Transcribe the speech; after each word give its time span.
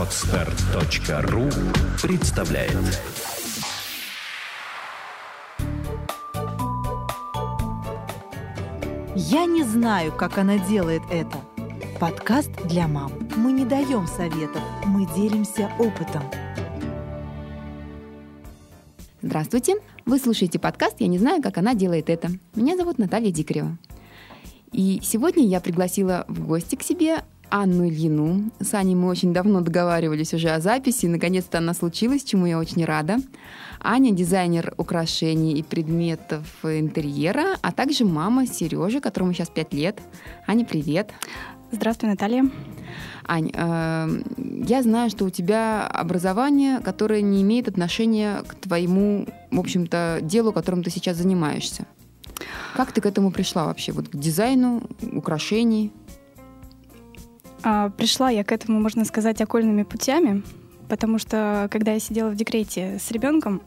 Отстар.ру 0.00 1.50
представляет 2.00 2.72
Я 9.14 9.44
не 9.44 9.62
знаю, 9.62 10.10
как 10.16 10.38
она 10.38 10.56
делает 10.56 11.02
это. 11.10 11.36
Подкаст 12.00 12.50
для 12.64 12.88
мам. 12.88 13.12
Мы 13.36 13.52
не 13.52 13.66
даем 13.66 14.06
советов, 14.06 14.62
мы 14.86 15.06
делимся 15.14 15.70
опытом. 15.78 16.22
Здравствуйте! 19.20 19.74
Вы 20.06 20.18
слушаете 20.18 20.58
подкаст 20.58 20.96
«Я 21.00 21.08
не 21.08 21.18
знаю, 21.18 21.42
как 21.42 21.58
она 21.58 21.74
делает 21.74 22.08
это». 22.08 22.30
Меня 22.54 22.78
зовут 22.78 22.96
Наталья 22.96 23.30
Дикарева. 23.30 23.76
И 24.72 25.00
сегодня 25.02 25.46
я 25.46 25.60
пригласила 25.60 26.24
в 26.26 26.46
гости 26.46 26.76
к 26.76 26.82
себе 26.82 27.22
Анну 27.50 27.88
Ильину. 27.88 28.50
С 28.60 28.74
Аней 28.74 28.94
мы 28.94 29.08
очень 29.08 29.32
давно 29.32 29.60
договаривались 29.60 30.32
уже 30.32 30.50
о 30.50 30.60
записи, 30.60 31.06
и 31.06 31.08
наконец-то 31.08 31.58
она 31.58 31.74
случилась, 31.74 32.24
чему 32.24 32.46
я 32.46 32.58
очень 32.58 32.84
рада. 32.84 33.18
Аня– 33.80 34.10
дизайнер 34.12 34.72
украшений 34.76 35.54
и 35.54 35.62
предметов 35.62 36.46
интерьера, 36.62 37.56
а 37.60 37.72
также 37.72 38.04
мама 38.04 38.46
Сережи, 38.46 39.00
которому 39.00 39.32
сейчас 39.32 39.48
5 39.48 39.74
лет. 39.74 39.98
Аня, 40.46 40.64
привет! 40.64 41.10
Здравствуй, 41.72 42.10
Наталья. 42.10 42.50
Ань, 43.26 43.50
э, 43.54 44.22
я 44.66 44.82
знаю, 44.82 45.08
что 45.08 45.24
у 45.24 45.30
тебя 45.30 45.86
образование, 45.86 46.80
которое 46.80 47.22
не 47.22 47.42
имеет 47.42 47.68
отношения 47.68 48.42
к 48.46 48.54
твоему, 48.56 49.26
в 49.50 49.60
общем-то, 49.60 50.18
делу, 50.22 50.52
которым 50.52 50.82
ты 50.82 50.90
сейчас 50.90 51.16
занимаешься. 51.16 51.86
Как 52.74 52.92
ты 52.92 53.00
к 53.00 53.06
этому 53.06 53.30
пришла 53.30 53.66
вообще? 53.66 53.92
Вот 53.92 54.08
к 54.08 54.16
дизайну, 54.16 54.82
украшений? 55.12 55.92
А, 57.62 57.90
пришла 57.90 58.30
я 58.30 58.44
к 58.44 58.52
этому, 58.52 58.80
можно 58.80 59.04
сказать, 59.04 59.40
окольными 59.40 59.82
путями, 59.82 60.42
потому 60.88 61.18
что 61.18 61.68
когда 61.70 61.92
я 61.92 62.00
сидела 62.00 62.30
в 62.30 62.36
декрете 62.36 62.98
с 62.98 63.10
ребенком, 63.10 63.62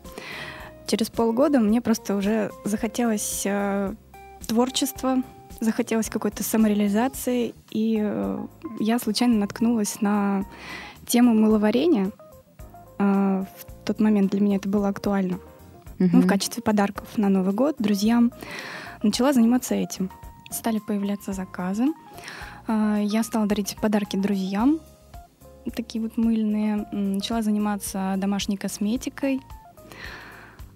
через 0.88 1.09
полгода 1.09 1.59
мне 1.59 1.81
просто 1.81 2.16
уже 2.16 2.52
захотелось 2.66 3.44
э, 3.45 3.94
творчества, 4.47 5.17
захотелось 5.59 6.09
какой-то 6.09 6.44
самореализации, 6.44 7.53
и 7.72 8.00
э, 8.02 8.45
я 8.80 9.00
случайно 9.00 9.35
наткнулась 9.35 10.02
на 10.02 10.45
тему 11.05 11.33
мыловарения. 11.33 12.11
Э, 13.00 13.45
в 13.57 13.85
тот 13.85 14.00
момент 14.00 14.31
для 14.31 14.41
меня 14.41 14.57
это 14.57 14.69
было 14.69 14.89
актуально. 14.89 15.39
Uh-huh. 16.00 16.09
Ну, 16.11 16.22
в 16.22 16.28
качестве 16.28 16.63
подарков 16.63 17.17
на 17.17 17.30
Новый 17.30 17.53
год 17.53 17.75
друзьям. 17.78 18.31
Начала 19.03 19.33
заниматься 19.33 19.75
этим. 19.75 20.09
Стали 20.50 20.80
появляться 20.80 21.33
заказы. 21.33 21.88
Э, 22.67 23.00
я 23.03 23.23
стала 23.23 23.45
дарить 23.45 23.75
подарки 23.81 24.16
друзьям, 24.16 24.80
такие 25.75 26.02
вот 26.02 26.17
мыльные. 26.17 26.88
Начала 26.92 27.42
заниматься 27.42 28.16
домашней 28.17 28.58
косметикой. 28.58 29.42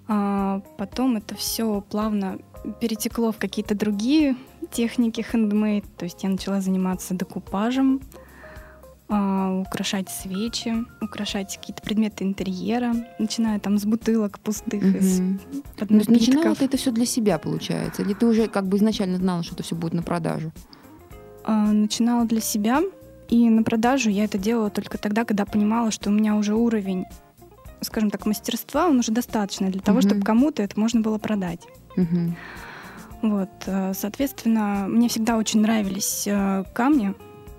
А 0.07 0.61
потом 0.77 1.17
это 1.17 1.35
все 1.35 1.81
плавно 1.81 2.39
перетекло 2.79 3.31
в 3.31 3.37
какие-то 3.37 3.75
другие 3.75 4.35
техники 4.71 5.25
handmade. 5.31 5.85
То 5.97 6.05
есть 6.05 6.23
я 6.23 6.29
начала 6.29 6.61
заниматься 6.61 7.13
декупажем, 7.13 8.01
а, 9.09 9.61
украшать 9.61 10.09
свечи, 10.09 10.73
украшать 11.01 11.57
какие-то 11.57 11.81
предметы 11.81 12.23
интерьера, 12.23 12.93
начиная 13.19 13.59
там 13.59 13.77
с 13.77 13.85
бутылок 13.85 14.39
пустых, 14.39 14.83
mm-hmm. 14.83 15.99
из 15.99 16.07
Начинала 16.09 16.55
ты 16.55 16.65
это 16.65 16.77
все 16.77 16.91
для 16.91 17.05
себя, 17.05 17.37
получается? 17.37 18.01
Или 18.01 18.13
ты 18.13 18.25
уже 18.25 18.47
как 18.47 18.67
бы 18.67 18.77
изначально 18.77 19.17
знала, 19.17 19.43
что 19.43 19.55
это 19.55 19.63
все 19.63 19.75
будет 19.75 19.93
на 19.93 20.03
продажу? 20.03 20.51
А, 21.47 21.71
начинала 21.71 22.25
для 22.25 22.41
себя, 22.41 22.81
и 23.29 23.49
на 23.49 23.63
продажу 23.63 24.09
я 24.09 24.25
это 24.25 24.37
делала 24.37 24.69
только 24.69 24.97
тогда, 24.97 25.23
когда 25.23 25.45
понимала, 25.45 25.91
что 25.91 26.09
у 26.09 26.13
меня 26.13 26.35
уже 26.35 26.55
уровень, 26.55 27.05
скажем 27.79 28.11
так, 28.11 28.25
мастерства, 28.25 28.87
он 28.87 28.99
уже 28.99 29.13
достаточный 29.13 29.69
для 29.69 29.79
того, 29.79 29.99
mm-hmm. 29.99 30.07
чтобы 30.07 30.21
кому-то 30.23 30.61
это 30.61 30.77
можно 30.77 30.99
было 30.99 31.17
продать. 31.17 31.61
Mm-hmm. 31.95 32.31
Вот, 33.21 33.49
э, 33.65 33.93
соответственно, 33.95 34.87
мне 34.89 35.07
всегда 35.07 35.37
очень 35.37 35.61
нравились 35.61 36.25
э, 36.27 36.65
камни, 36.73 37.15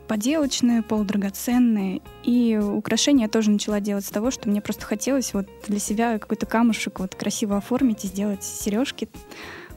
поделочные, 0.06 0.82
полудрагоценные. 0.82 2.02
И 2.24 2.58
украшения 2.58 3.24
я 3.24 3.30
тоже 3.30 3.50
начала 3.50 3.80
делать 3.80 4.04
с 4.04 4.10
того, 4.10 4.30
что 4.30 4.50
мне 4.50 4.60
просто 4.60 4.84
хотелось 4.84 5.32
вот 5.32 5.48
для 5.66 5.78
себя 5.78 6.18
какой-то 6.18 6.44
камушек 6.44 7.00
вот 7.00 7.14
красиво 7.14 7.56
оформить 7.56 8.04
и 8.04 8.08
сделать 8.08 8.44
сережки, 8.44 9.08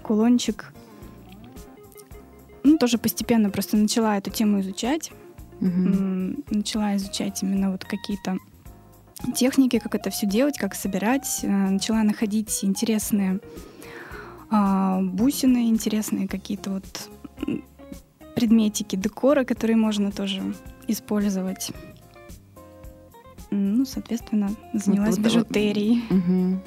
кулончик. 0.04 0.74
Ну, 2.64 2.78
тоже 2.78 2.98
постепенно 2.98 3.50
просто 3.50 3.78
начала 3.78 4.18
эту 4.18 4.30
тему 4.30 4.60
изучать. 4.62 5.12
Угу. 5.60 6.44
Начала 6.52 6.96
изучать 6.98 7.44
именно 7.44 7.72
вот 7.72 7.86
какие-то 7.86 8.38
техники, 9.36 9.80
как 9.80 9.96
это 9.96 10.10
все 10.10 10.28
делать, 10.28 10.58
как 10.58 10.76
собирать. 10.76 11.40
Э, 11.44 11.48
начала 11.48 12.04
находить 12.04 12.64
интересные 12.64 13.40
а, 14.54 15.00
бусины 15.02 15.70
интересные, 15.70 16.28
какие-то 16.28 16.72
вот 16.72 17.10
предметики 18.36 18.98
декора, 18.98 19.46
которые 19.46 19.78
можно 19.78 20.12
тоже 20.12 20.42
использовать. 20.88 21.72
Ну, 23.50 23.86
соответственно, 23.86 24.54
занялась 24.74 25.16
вот, 25.18 25.26
бижутерией. 25.26 26.04
Угу. 26.10 26.62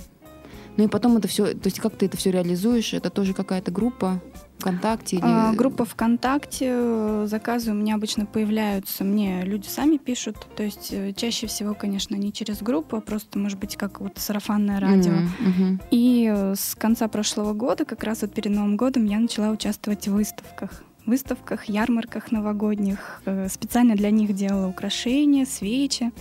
Ну 0.76 0.84
и 0.84 0.88
потом 0.88 1.18
это 1.18 1.28
все, 1.28 1.52
то 1.52 1.66
есть 1.66 1.78
как 1.78 1.96
ты 1.96 2.06
это 2.06 2.16
все 2.16 2.30
реализуешь? 2.30 2.94
Это 2.94 3.10
тоже 3.10 3.34
какая-то 3.34 3.70
группа? 3.70 4.20
ВКонтакте? 4.58 5.16
Или... 5.16 5.24
А, 5.24 5.52
группа 5.52 5.84
ВКонтакте. 5.84 7.26
Заказы 7.26 7.72
у 7.72 7.74
меня 7.74 7.94
обычно 7.94 8.26
появляются. 8.26 9.04
Мне 9.04 9.42
люди 9.42 9.66
сами 9.66 9.96
пишут. 9.96 10.36
То 10.56 10.62
есть 10.62 10.88
э, 10.92 11.12
чаще 11.12 11.46
всего, 11.46 11.74
конечно, 11.74 12.14
не 12.14 12.32
через 12.32 12.62
группу, 12.62 12.96
а 12.96 13.00
просто, 13.00 13.38
может 13.38 13.58
быть, 13.58 13.76
как 13.76 14.00
вот 14.00 14.12
сарафанное 14.16 14.80
радио. 14.80 15.12
Mm-hmm. 15.12 15.84
И 15.90 16.32
э, 16.34 16.54
с 16.54 16.74
конца 16.74 17.08
прошлого 17.08 17.52
года, 17.52 17.84
как 17.84 18.04
раз 18.04 18.22
вот 18.22 18.32
перед 18.32 18.52
Новым 18.52 18.76
годом, 18.76 19.04
я 19.04 19.18
начала 19.18 19.50
участвовать 19.50 20.08
в 20.08 20.12
выставках 20.12 20.82
выставках, 21.06 21.66
ярмарках 21.66 22.32
новогодних. 22.32 23.20
Э, 23.26 23.48
специально 23.50 23.94
для 23.94 24.10
них 24.10 24.34
делала 24.34 24.68
украшения, 24.68 25.44
свечи. 25.44 26.12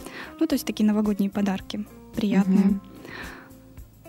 Ну, 0.42 0.48
то 0.48 0.56
есть 0.56 0.66
такие 0.66 0.86
новогодние 0.86 1.30
подарки 1.30 1.86
приятные. 2.16 2.80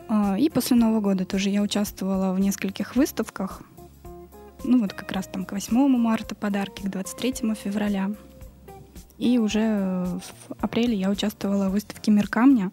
Mm-hmm. 0.09 0.39
И 0.39 0.51
после 0.51 0.77
Нового 0.77 1.01
года 1.01 1.25
тоже 1.25 1.49
я 1.49 1.63
участвовала 1.63 2.35
в 2.35 2.41
нескольких 2.41 2.95
выставках 2.95 3.63
ну 4.65 4.81
вот 4.81 4.93
как 4.93 5.13
раз 5.13 5.27
там 5.27 5.45
к 5.45 5.53
8 5.53 5.77
марта 5.97 6.35
подарки, 6.35 6.83
к 6.83 6.91
23 6.91 7.55
февраля. 7.55 8.11
И 9.19 9.39
уже 9.39 10.05
в 10.49 10.55
апреле 10.61 10.97
я 10.97 11.09
участвовала 11.11 11.69
в 11.69 11.73
выставке 11.73 12.11
«Мир 12.11 12.29
камня». 12.29 12.73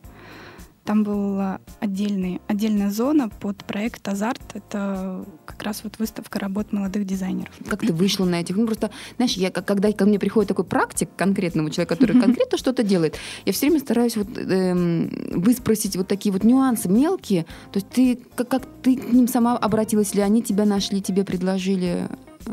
Там 0.84 1.04
была 1.04 1.60
отдельный, 1.80 2.42
отдельная 2.48 2.90
зона 2.90 3.30
под 3.30 3.64
проект 3.66 4.08
«Азарт». 4.08 4.42
Это 4.56 5.26
как 5.46 5.62
раз 5.62 5.84
вот 5.84 6.00
выставка 6.00 6.40
работ 6.40 6.72
молодых 6.72 7.06
дизайнеров. 7.06 7.54
Как 7.68 7.82
ты 7.82 7.94
вышла 7.94 8.26
на 8.26 8.42
этих? 8.42 8.56
Ну, 8.58 8.66
просто, 8.66 8.90
знаешь, 9.18 9.34
я, 9.34 9.52
когда 9.52 9.92
ко 9.92 10.06
мне 10.06 10.18
приходит 10.18 10.48
такой 10.48 10.66
практик 10.66 11.10
конкретного 11.16 11.70
человека, 11.70 11.96
который 11.96 12.20
конкретно 12.22 12.58
что-то 12.58 12.82
делает, 12.82 13.16
я 13.46 13.54
все 13.54 13.68
время 13.68 13.80
стараюсь 13.80 14.18
вот, 14.18 14.36
эм, 14.38 15.12
выспросить 15.36 15.96
вот 15.96 16.08
такие 16.08 16.34
вот 16.34 16.44
нюансы 16.44 16.90
мелкие. 16.90 17.46
То 17.72 17.78
есть 17.78 17.90
ты, 17.90 18.20
как, 18.36 18.50
как 18.50 18.64
ты 18.82 18.96
к 18.96 19.14
ним 19.14 19.28
сама 19.28 19.58
обратилась, 19.58 20.14
или 20.14 20.22
они 20.22 20.42
тебя 20.42 20.66
нашли, 20.66 21.00
тебе 21.00 21.24
предложили 21.24 22.08
э, 22.48 22.52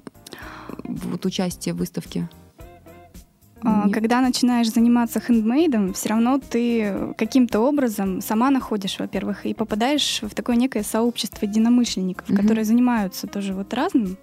вот 0.84 1.24
участие 1.24 1.74
в 1.74 1.78
выставке? 1.78 2.28
Нет. 3.62 3.92
Когда 3.92 4.20
начинаешь 4.20 4.70
заниматься 4.70 5.20
хендмейдом, 5.20 5.92
все 5.92 6.10
равно 6.10 6.38
ты 6.38 7.14
каким-то 7.16 7.60
образом 7.60 8.20
сама 8.20 8.50
находишь, 8.50 8.98
во-первых, 8.98 9.46
и 9.46 9.54
попадаешь 9.54 10.20
в 10.22 10.34
такое 10.34 10.56
некое 10.56 10.84
сообщество 10.84 11.44
единомышленников, 11.44 12.28
mm-hmm. 12.28 12.36
которые 12.36 12.64
занимаются 12.64 13.26
тоже 13.26 13.54
вот 13.54 13.74
разным, 13.74 14.16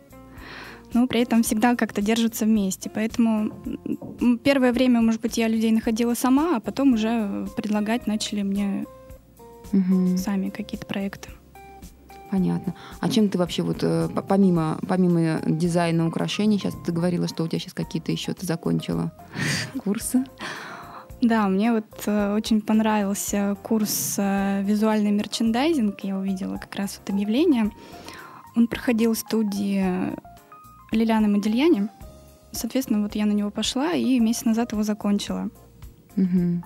но 0.93 1.07
при 1.07 1.21
этом 1.21 1.43
всегда 1.43 1.75
как-то 1.75 2.01
держатся 2.01 2.45
вместе. 2.45 2.89
Поэтому 2.89 3.51
первое 4.43 4.71
время, 4.71 5.01
может 5.01 5.21
быть, 5.21 5.37
я 5.37 5.49
людей 5.49 5.71
находила 5.71 6.13
сама, 6.13 6.55
а 6.57 6.59
потом 6.61 6.93
уже 6.93 7.47
предлагать 7.57 8.07
начали 8.07 8.41
мне 8.41 8.85
mm-hmm. 9.73 10.17
сами 10.17 10.49
какие-то 10.49 10.85
проекты. 10.85 11.29
Понятно. 12.31 12.73
А 12.99 13.09
чем 13.09 13.29
ты 13.29 13.37
вообще 13.37 13.61
вот 13.61 13.77
э, 13.81 14.09
помимо, 14.27 14.79
помимо 14.87 15.41
дизайна 15.45 16.07
украшений, 16.07 16.57
сейчас 16.57 16.73
ты 16.85 16.91
говорила, 16.91 17.27
что 17.27 17.43
у 17.43 17.47
тебя 17.47 17.59
сейчас 17.59 17.73
какие-то 17.73 18.11
еще 18.11 18.33
ты 18.33 18.45
закончила 18.45 19.11
курсы? 19.83 20.25
Да, 21.21 21.47
мне 21.47 21.71
вот 21.71 21.85
э, 22.07 22.33
очень 22.35 22.61
понравился 22.61 23.55
курс 23.63 24.15
э, 24.17 24.63
визуальный 24.63 25.11
мерчендайзинг. 25.11 26.01
Я 26.01 26.17
увидела 26.17 26.57
как 26.57 26.75
раз 26.75 26.99
вот 26.99 27.13
объявление. 27.13 27.71
Он 28.55 28.67
проходил 28.67 29.13
в 29.13 29.17
студии 29.17 30.13
Лилианы 30.91 31.27
Модильяни. 31.27 31.89
Соответственно, 32.51 33.01
вот 33.01 33.15
я 33.15 33.25
на 33.25 33.31
него 33.31 33.49
пошла 33.49 33.93
и 33.93 34.19
месяц 34.19 34.45
назад 34.45 34.71
его 34.71 34.83
закончила. 34.83 35.49
Угу. 36.17 36.63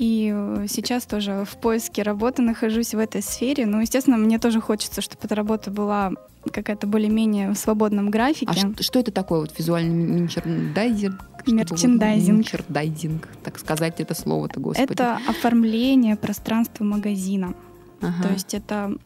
И 0.00 0.32
э, 0.34 0.64
сейчас 0.66 1.04
тоже 1.04 1.44
в 1.44 1.58
поиске 1.58 2.00
работы 2.00 2.40
нахожусь 2.40 2.94
в 2.94 2.98
этой 2.98 3.20
сфере. 3.20 3.66
Ну, 3.66 3.82
естественно, 3.82 4.16
мне 4.16 4.38
тоже 4.38 4.58
хочется, 4.62 5.02
чтобы 5.02 5.20
эта 5.24 5.34
работа 5.34 5.70
была 5.70 6.12
какая-то 6.50 6.86
более-менее 6.86 7.50
в 7.50 7.56
свободном 7.56 8.08
графике. 8.08 8.50
А 8.50 8.54
что, 8.54 8.82
что 8.82 8.98
это 8.98 9.12
такое, 9.12 9.40
вот 9.40 9.52
визуальный 9.58 10.22
мерчендайзинг? 10.22 11.20
Мерчендайзинг. 11.46 12.38
Мерчендайзинг, 12.38 13.28
так 13.44 13.58
сказать 13.58 14.00
это 14.00 14.14
слово-то, 14.14 14.58
господи. 14.58 14.90
Это 14.90 15.18
оформление 15.28 16.16
пространства 16.16 16.82
магазина. 16.82 17.52
Ага. 18.00 18.22
То 18.22 18.32
есть 18.32 18.54
это 18.54 18.96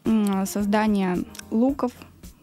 создание 0.45 1.17
луков 1.51 1.91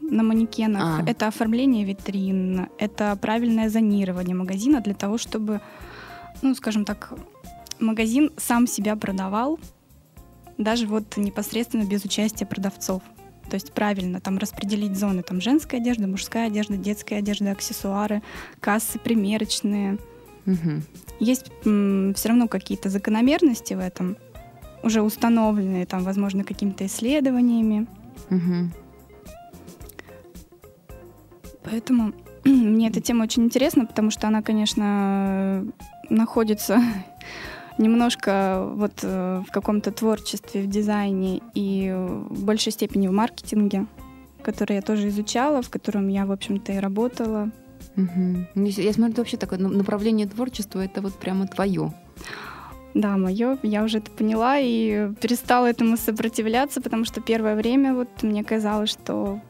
на 0.02 0.22
манекенах, 0.22 1.00
А. 1.00 1.10
это 1.10 1.28
оформление 1.28 1.86
витрин, 1.86 2.68
это 2.76 3.16
правильное 3.16 3.70
зонирование 3.70 4.36
магазина 4.36 4.82
для 4.82 4.92
того, 4.92 5.16
чтобы, 5.16 5.62
ну, 6.42 6.54
скажем 6.54 6.84
так, 6.84 7.14
магазин 7.82 8.30
сам 8.36 8.66
себя 8.66 8.96
продавал, 8.96 9.58
даже 10.58 10.86
вот 10.86 11.16
непосредственно 11.16 11.84
без 11.84 12.04
участия 12.04 12.46
продавцов. 12.46 13.02
То 13.50 13.54
есть 13.54 13.72
правильно 13.72 14.20
там 14.20 14.38
распределить 14.38 14.96
зоны, 14.96 15.22
там 15.22 15.40
женская 15.40 15.78
одежда, 15.78 16.06
мужская 16.06 16.46
одежда, 16.46 16.76
детская 16.76 17.16
одежда, 17.16 17.50
аксессуары, 17.50 18.22
кассы 18.60 18.98
примерочные. 18.98 19.98
Мгм. 20.46 20.82
Есть 21.20 21.50
все 21.64 22.28
равно 22.28 22.48
какие-то 22.48 22.88
закономерности 22.88 23.74
в 23.74 23.80
этом, 23.80 24.16
уже 24.82 25.02
установленные, 25.02 25.86
там, 25.86 26.02
возможно, 26.04 26.44
какими-то 26.44 26.86
исследованиями. 26.86 27.86
Мгм. 28.30 28.72
Поэтому 31.62 32.12
мне 32.44 32.88
эта 32.88 33.00
тема 33.00 33.24
очень 33.24 33.44
интересна, 33.44 33.86
потому 33.86 34.10
что 34.10 34.26
она, 34.28 34.42
конечно, 34.42 35.64
находится 36.08 36.82
немножко 37.78 38.68
вот 38.74 38.92
э, 39.02 39.42
в 39.46 39.50
каком-то 39.52 39.90
творчестве, 39.92 40.62
в 40.62 40.66
дизайне 40.66 41.40
и 41.54 41.92
в 41.92 42.44
большей 42.44 42.72
степени 42.72 43.08
в 43.08 43.12
маркетинге, 43.12 43.86
который 44.42 44.76
я 44.76 44.82
тоже 44.82 45.08
изучала, 45.08 45.62
в 45.62 45.70
котором 45.70 46.08
я, 46.08 46.26
в 46.26 46.32
общем-то, 46.32 46.72
и 46.72 46.78
работала. 46.78 47.50
Если- 48.54 48.82
Я 48.82 48.92
смотрю, 48.92 49.12
это 49.12 49.20
вообще 49.22 49.36
такое 49.36 49.58
ну, 49.58 49.68
направление 49.68 50.26
творчества, 50.26 50.80
это 50.80 51.00
вот 51.02 51.14
прямо 51.14 51.46
твое. 51.46 51.92
Да, 52.94 53.16
мое, 53.16 53.58
я 53.62 53.84
уже 53.84 53.98
это 53.98 54.10
поняла 54.10 54.58
и 54.58 55.12
перестала 55.20 55.66
этому 55.66 55.96
сопротивляться, 55.96 56.80
потому 56.82 57.04
что 57.06 57.20
первое 57.22 57.54
время 57.54 57.94
вот 57.94 58.08
мне 58.22 58.44
казалось, 58.44 58.90
что 58.90 59.40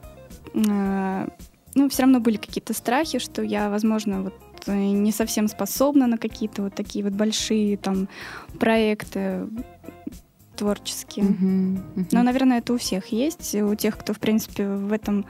э, 0.55 1.29
ну, 1.75 1.89
все 1.89 2.03
равно 2.03 2.21
были 2.21 2.37
какие-то 2.37 2.73
страхи, 2.75 3.19
что 3.19 3.43
я, 3.43 3.69
возможно, 3.69 4.23
вот 4.23 4.35
э, 4.35 4.52
не 4.71 5.13
совсем 5.13 5.49
способна 5.49 6.07
на 6.07 6.19
какие-то 6.19 6.63
вот 6.63 6.75
такие 6.75 7.05
вот 7.05 7.15
большие 7.15 7.77
там 7.77 8.09
проекты 8.59 9.49
творческие. 10.57 11.25
Но, 12.13 12.23
наверное, 12.23 12.59
это 12.59 12.73
у 12.73 12.79
всех 12.79 13.07
есть, 13.09 13.55
у 13.55 13.75
тех, 13.75 13.99
кто, 13.99 14.13
в 14.13 14.19
принципе, 14.19 14.69
в 14.69 14.93
этом 14.93 15.27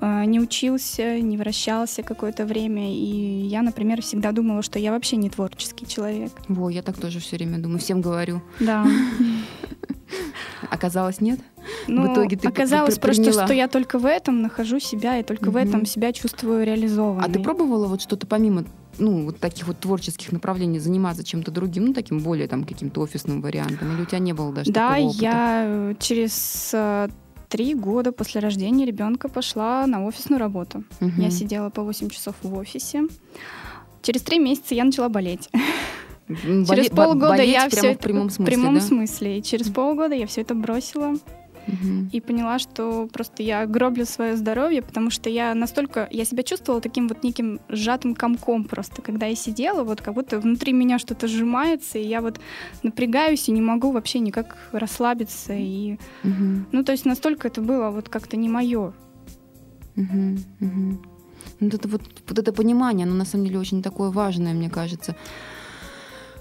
э, 0.00 0.24
не 0.24 0.40
учился, 0.40 1.20
не 1.20 1.36
вращался 1.36 2.02
какое-то 2.02 2.44
время. 2.44 2.92
И 2.92 3.46
я, 3.46 3.62
например, 3.62 4.02
всегда 4.02 4.32
думала, 4.32 4.62
что 4.62 4.78
я 4.78 4.92
вообще 4.92 5.16
не 5.16 5.30
творческий 5.30 5.86
человек. 5.86 6.32
Во, 6.48 6.70
я 6.70 6.82
так 6.82 6.96
тоже 6.96 7.20
все 7.20 7.36
время 7.36 7.58
думаю, 7.58 7.78
всем 7.78 8.00
говорю. 8.00 8.42
Да. 8.60 8.86
Оказалось, 10.70 11.20
нет? 11.20 11.40
Ну, 11.88 12.12
итоге 12.12 12.36
ты 12.36 12.48
оказалось 12.48 12.98
просто, 12.98 13.32
что 13.32 13.52
я 13.52 13.68
только 13.68 13.98
в 13.98 14.06
этом 14.06 14.42
нахожу 14.42 14.80
себя, 14.80 15.18
и 15.18 15.22
только 15.22 15.50
в 15.50 15.56
Мгм. 15.56 15.68
этом 15.68 15.86
себя 15.86 16.12
чувствую 16.12 16.64
реализованной. 16.64 17.26
А 17.26 17.30
ты 17.30 17.38
пробовала 17.40 17.86
вот 17.86 18.00
что-то 18.02 18.26
помимо 18.26 18.64
ну, 18.98 19.24
вот 19.24 19.40
таких 19.40 19.66
вот 19.66 19.80
творческих 19.80 20.30
направлений 20.30 20.78
заниматься 20.78 21.24
чем-то 21.24 21.50
другим, 21.50 21.86
ну, 21.86 21.94
таким 21.94 22.20
более 22.20 22.46
там 22.46 22.62
каким-то 22.64 23.00
офисным 23.00 23.40
вариантом? 23.40 23.92
Или 23.92 24.02
у 24.02 24.04
тебя 24.04 24.20
не 24.20 24.32
было 24.32 24.52
даже 24.52 24.70
Да, 24.70 24.90
такого 24.90 25.08
опыта? 25.08 25.24
я 25.24 25.94
через 25.98 26.70
э, 26.72 27.08
три 27.48 27.74
года 27.74 28.12
после 28.12 28.40
рождения 28.40 28.86
ребенка 28.86 29.28
пошла 29.28 29.84
на 29.88 30.04
офисную 30.06 30.38
работу. 30.38 30.84
Мгм. 31.00 31.20
Я 31.20 31.30
сидела 31.30 31.70
по 31.70 31.82
8 31.82 32.08
часов 32.08 32.36
в 32.42 32.56
офисе. 32.56 33.02
Через 34.02 34.22
три 34.22 34.38
месяца 34.38 34.76
я 34.76 34.84
начала 34.84 35.08
болеть. 35.08 35.48
Через 36.28 36.68
боле- 36.68 36.90
бо- 36.90 37.04
полгода 37.04 37.42
я 37.42 37.68
все 37.68 37.94
в 37.94 37.98
прямом 37.98 38.30
смысле, 38.30 38.44
в 38.44 38.58
прямом 38.60 38.74
да? 38.76 38.80
смысле. 38.80 39.38
И 39.38 39.42
через 39.42 39.68
полгода 39.70 40.14
я 40.14 40.26
все 40.26 40.40
это 40.42 40.54
бросила 40.54 41.14
И 42.12 42.20
поняла, 42.20 42.58
что 42.58 43.08
просто 43.12 43.42
я 43.42 43.66
гроблю 43.66 44.04
свое 44.06 44.36
здоровье, 44.36 44.82
потому 44.82 45.10
что 45.10 45.30
я 45.30 45.54
настолько, 45.54 46.06
я 46.10 46.24
себя 46.24 46.42
чувствовала 46.42 46.80
таким 46.82 47.08
вот 47.08 47.24
неким 47.24 47.58
сжатым 47.68 48.14
комком 48.14 48.64
просто, 48.64 49.02
когда 49.02 49.26
я 49.26 49.34
сидела, 49.34 49.82
вот 49.82 50.02
как 50.02 50.14
будто 50.14 50.38
внутри 50.38 50.72
меня 50.72 50.98
что-то 50.98 51.26
сжимается, 51.26 51.98
и 51.98 52.06
я 52.06 52.20
вот 52.20 52.38
напрягаюсь 52.82 53.48
и 53.48 53.52
не 53.52 53.62
могу 53.62 53.92
вообще 53.92 54.18
никак 54.20 54.56
расслабиться, 54.72 55.54
и, 55.54 55.98
ну, 56.72 56.84
то 56.84 56.92
есть 56.92 57.06
настолько 57.06 57.48
это 57.48 57.60
было 57.62 57.90
вот 57.90 58.08
как-то 58.08 58.36
не 58.36 58.48
мое. 58.48 58.92
Мгм. 59.96 60.38
Ну, 60.60 60.98
Вот 61.60 61.74
это, 61.74 61.88
вот, 61.88 62.02
вот 62.28 62.38
это 62.38 62.52
понимание, 62.52 63.06
оно 63.06 63.14
на 63.14 63.24
самом 63.24 63.46
деле 63.46 63.58
очень 63.58 63.82
такое 63.82 64.10
важное, 64.10 64.54
мне 64.54 64.68
кажется. 64.68 65.14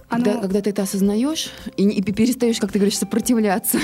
Когда, 0.10 0.32
Оно- 0.32 0.42
когда 0.42 0.62
ты 0.62 0.70
это 0.72 0.84
осознаешь 0.84 1.52
и, 1.78 1.88
и 1.90 2.02
перестаешь, 2.14 2.60
как 2.60 2.72
ты 2.72 2.80
говоришь, 2.80 2.98
сопротивляться. 2.98 3.80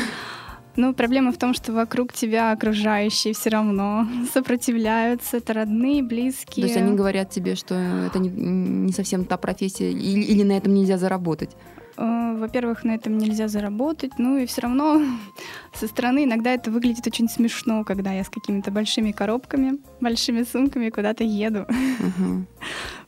Ну, 0.75 0.93
проблема 0.93 1.31
в 1.31 1.37
том, 1.37 1.53
что 1.53 1.73
вокруг 1.73 2.13
тебя 2.13 2.51
окружающие 2.51 3.33
все 3.33 3.49
равно 3.49 4.07
сопротивляются, 4.33 5.37
это 5.37 5.53
родные, 5.53 6.03
близкие. 6.03 6.63
То 6.65 6.67
есть 6.67 6.77
они 6.77 6.95
говорят 6.95 7.29
тебе, 7.29 7.55
что 7.55 7.75
это 7.75 8.19
не, 8.19 8.29
не 8.29 8.93
совсем 8.93 9.25
та 9.25 9.37
профессия, 9.37 9.91
или, 9.91 10.23
или 10.23 10.43
на 10.43 10.53
этом 10.53 10.73
нельзя 10.73 10.97
заработать. 10.97 11.51
Э, 11.97 12.35
Во-первых, 12.37 12.85
на 12.85 12.91
этом 12.91 13.17
нельзя 13.17 13.47
заработать, 13.49 14.13
ну 14.17 14.37
и 14.37 14.45
все 14.45 14.61
равно 14.61 15.01
со 15.73 15.87
стороны 15.87 16.23
иногда 16.23 16.53
это 16.53 16.71
выглядит 16.71 17.05
очень 17.05 17.27
смешно, 17.27 17.83
когда 17.83 18.13
я 18.13 18.23
с 18.23 18.29
какими-то 18.29 18.71
большими 18.71 19.11
коробками, 19.11 19.79
большими 19.99 20.43
сумками 20.43 20.89
куда-то 20.89 21.23
еду. 21.25 21.65
Мгм. 21.99 22.47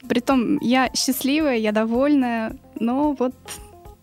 Притом 0.10 0.58
я 0.60 0.90
счастливая, 0.94 1.58
я 1.58 1.72
довольная, 1.72 2.58
но 2.80 3.14
вот, 3.14 3.34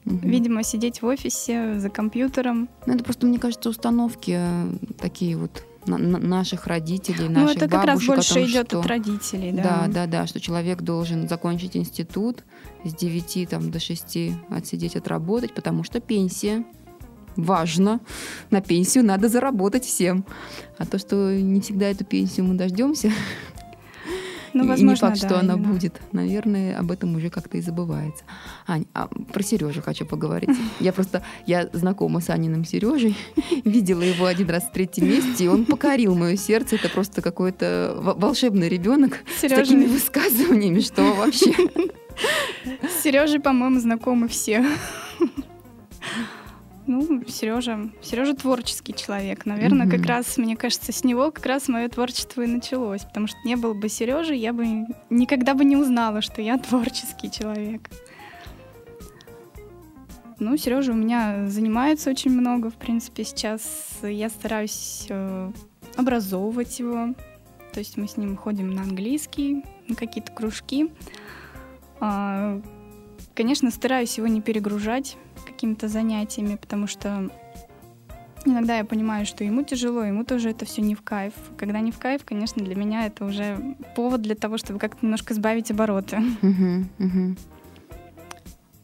Мгм. 0.09 0.29
видимо, 0.29 0.63
сидеть 0.63 1.03
в 1.03 1.07
офисе 1.07 1.79
за 1.79 1.91
компьютером. 1.91 2.69
Ну, 2.87 2.95
это 2.95 3.05
просто, 3.05 3.27
мне 3.27 3.39
кажется, 3.39 3.69
установки 3.69 4.33
э, 4.39 4.71
такие 4.99 5.37
вот 5.37 5.65
на- 5.87 5.99
на- 5.99 6.19
наших 6.19 6.67
родителей, 6.67 7.29
Ну, 7.29 7.41
наших 7.41 7.57
это 7.57 7.69
как 7.69 7.85
раз 7.85 8.01
бабушек 8.01 8.15
больше 8.17 8.35
том, 8.35 8.45
идет 8.45 8.67
что- 8.69 8.81
от 8.81 8.87
родителей, 8.87 9.53
да. 9.53 9.63
Да, 9.63 9.87
да, 9.89 10.07
да, 10.07 10.27
что 10.27 10.41
человек 10.41 10.83
должен 10.83 11.29
закончить 11.29 11.77
институт 11.77 12.45
с 12.85 12.93
9 12.95 13.47
там, 13.47 13.71
до 13.71 13.81
6 13.81 14.33
отсидеть, 14.51 14.97
отработать, 14.97 15.55
потому 15.55 15.85
что 15.85 16.01
пенсия 16.01 16.65
важно. 17.37 18.01
На 18.51 18.61
пенсию 18.61 19.05
надо 19.05 19.29
заработать 19.29 19.85
всем. 19.85 20.25
А 20.77 20.85
то, 20.87 20.99
что 20.99 21.33
не 21.35 21.61
всегда 21.61 21.87
эту 21.87 22.05
пенсию 22.05 22.47
мы 22.47 22.55
дождемся, 22.55 23.11
Ну, 24.59 24.65
и- 24.65 24.67
и 24.67 24.69
возможно, 24.71 25.07
не 25.07 25.11
факт, 25.13 25.21
да, 25.23 25.29
что 25.29 25.39
она 25.41 25.55
именно. 25.55 25.69
будет, 25.73 26.01
наверное, 26.13 26.79
об 26.79 26.91
этом 26.91 27.15
уже 27.17 27.31
как-то 27.31 27.59
и 27.59 27.61
забывается. 27.61 28.25
Ань, 28.67 28.87
а 28.95 29.09
про 29.09 29.43
Сережу 29.43 29.83
хочу 29.83 30.05
поговорить. 30.07 30.51
Я 30.81 30.93
просто, 30.93 31.23
я 31.47 31.69
знакома 31.73 32.21
с 32.21 32.31
Аниным 32.31 32.65
Сережей, 32.65 33.17
видела 33.65 34.03
его 34.03 34.27
один 34.27 34.49
раз 34.51 34.65
в 34.65 34.73
третьем 34.73 35.09
месте, 35.09 35.45
и 35.45 35.49
он 35.49 35.65
покорил 35.65 36.15
мое 36.15 36.37
сердце. 36.37 36.77
Это 36.77 36.89
просто 36.89 37.23
какой-то 37.23 37.95
во- 37.99 38.15
волшебный 38.15 38.69
ребенок 38.69 39.19
с 39.39 39.41
такими 39.49 39.87
высказываниями, 39.87 40.81
что 40.81 41.03
вообще. 41.15 41.53
с 42.83 43.03
Сережей, 43.03 43.41
по-моему, 43.41 43.81
знакомы 43.81 44.29
все. 44.29 44.65
Ну, 46.89 47.23
Сережа, 47.29 47.91
Сережа 48.01 48.35
творческий 48.35 48.95
человек. 48.95 49.45
Наверное, 49.45 49.87
Мгм. 49.87 49.95
как 49.99 50.07
раз, 50.07 50.39
мне 50.39 50.57
кажется, 50.57 50.91
с 50.91 51.05
него 51.05 51.31
как 51.31 51.45
раз 51.45 51.69
мое 51.69 51.87
творчество 51.89 52.41
и 52.41 52.47
началось. 52.47 53.05
Потому 53.05 53.27
что 53.27 53.37
не 53.45 53.57
было 53.57 53.75
бы 53.75 53.91
Сережи, 53.91 54.35
я 54.35 54.55
бы 54.55 54.87
никогда 55.11 55.53
бы 55.53 55.67
не 55.67 55.77
узнала, 55.77 56.23
что 56.23 56.41
я 56.41 56.57
творческий 56.59 57.31
человек. 57.31 57.91
Ну, 60.39 60.57
Сережа 60.57 60.93
у 60.93 60.97
меня 60.97 61.47
занимается 61.49 62.09
очень 62.09 62.31
много, 62.31 62.71
в 62.71 62.77
принципе, 62.77 63.23
сейчас. 63.25 63.99
Я 64.03 64.31
стараюсь 64.31 65.05
э, 65.11 65.53
образовывать 65.97 66.79
его. 66.79 67.15
То 67.75 67.81
есть 67.81 67.99
мы 67.99 68.09
с 68.09 68.17
ним 68.17 68.35
ходим 68.37 68.71
на 68.71 68.81
английский, 68.83 69.63
на 69.89 69.95
какие-то 69.95 70.33
кружки. 70.33 70.91
А, 72.01 72.63
Конечно, 73.35 73.71
стараюсь 73.71 74.19
его 74.19 74.27
не 74.27 74.41
перегружать 74.41 75.17
какими-то 75.49 75.89
занятиями, 75.89 76.57
потому 76.57 76.87
что 76.87 77.31
иногда 78.45 78.77
я 78.79 78.85
понимаю, 78.85 79.27
что 79.27 79.45
ему 79.45 79.63
тяжело, 79.63 80.03
ему 80.03 80.25
тоже 80.25 80.51
это 80.51 80.65
все 80.65 80.83
не 80.83 80.95
в 80.95 81.03
кайф. 81.03 81.33
Когда 81.57 81.81
не 81.81 81.91
в 81.91 81.99
кайф, 81.99 82.25
конечно, 82.25 82.65
для 82.65 82.75
меня 82.75 83.07
это 83.07 83.25
уже 83.25 83.77
повод 83.97 84.23
для 84.23 84.35
того, 84.35 84.59
чтобы 84.59 84.79
как-то 84.79 85.05
немножко 85.05 85.35
сбавить 85.35 85.71
обороты. 85.71 86.19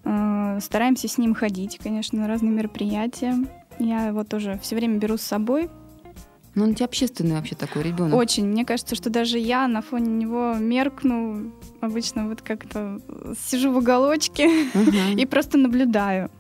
А, 0.06 0.61
Стараемся 0.61 1.09
с 1.09 1.18
ним 1.18 1.35
ходить, 1.35 1.78
конечно, 1.83 2.21
на 2.21 2.28
разные 2.28 2.52
мероприятия. 2.52 3.37
Я 3.78 4.06
его 4.06 4.23
тоже 4.23 4.59
все 4.62 4.76
время 4.76 4.99
беру 4.99 5.16
с 5.16 5.23
собой. 5.23 5.71
Ну, 6.54 6.64
он 6.64 6.71
у 6.71 6.75
тебя 6.75 6.87
общественный 6.87 7.35
вообще 7.35 7.56
такой 7.56 7.83
ребенок. 7.83 8.14
Очень. 8.14 8.47
Мне 8.47 8.64
кажется, 8.64 8.94
что 8.94 9.11
даже 9.11 9.38
я 9.38 9.66
на 9.66 9.83
фоне 9.83 10.12
него 10.12 10.54
меркну. 10.54 11.52
Обычно 11.80 12.28
вот 12.28 12.42
как-то 12.42 13.00
сижу 13.49 13.73
в 13.73 13.78
уголочке 13.78 14.66
и 15.16 15.26
просто 15.26 15.59
наблюдаю. 15.59 16.30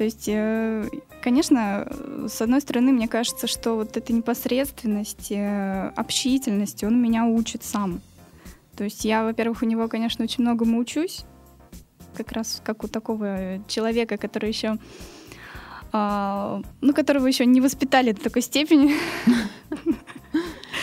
То 0.00 0.04
есть, 0.04 0.28
э, 0.28 0.88
конечно, 1.20 1.86
с 2.26 2.40
одной 2.40 2.62
стороны, 2.62 2.90
мне 2.90 3.06
кажется, 3.06 3.46
что 3.46 3.74
вот 3.74 3.98
эта 3.98 4.14
непосредственность, 4.14 5.30
э, 5.30 5.92
общительность, 5.94 6.82
он 6.84 7.02
меня 7.02 7.26
учит 7.26 7.64
сам. 7.64 8.00
То 8.78 8.84
есть 8.84 9.04
я, 9.04 9.24
во-первых, 9.24 9.60
у 9.60 9.66
него, 9.66 9.88
конечно, 9.88 10.24
очень 10.24 10.42
многому 10.42 10.78
учусь, 10.78 11.26
как 12.16 12.32
раз 12.32 12.62
как 12.64 12.82
у 12.82 12.88
такого 12.88 13.62
человека, 13.68 14.16
который 14.16 14.48
еще 14.48 14.78
а, 15.92 16.62
ну, 16.80 16.94
которого 16.94 17.26
еще 17.26 17.44
не 17.44 17.60
воспитали 17.60 18.12
до 18.12 18.22
такой 18.22 18.40
степени. 18.40 18.94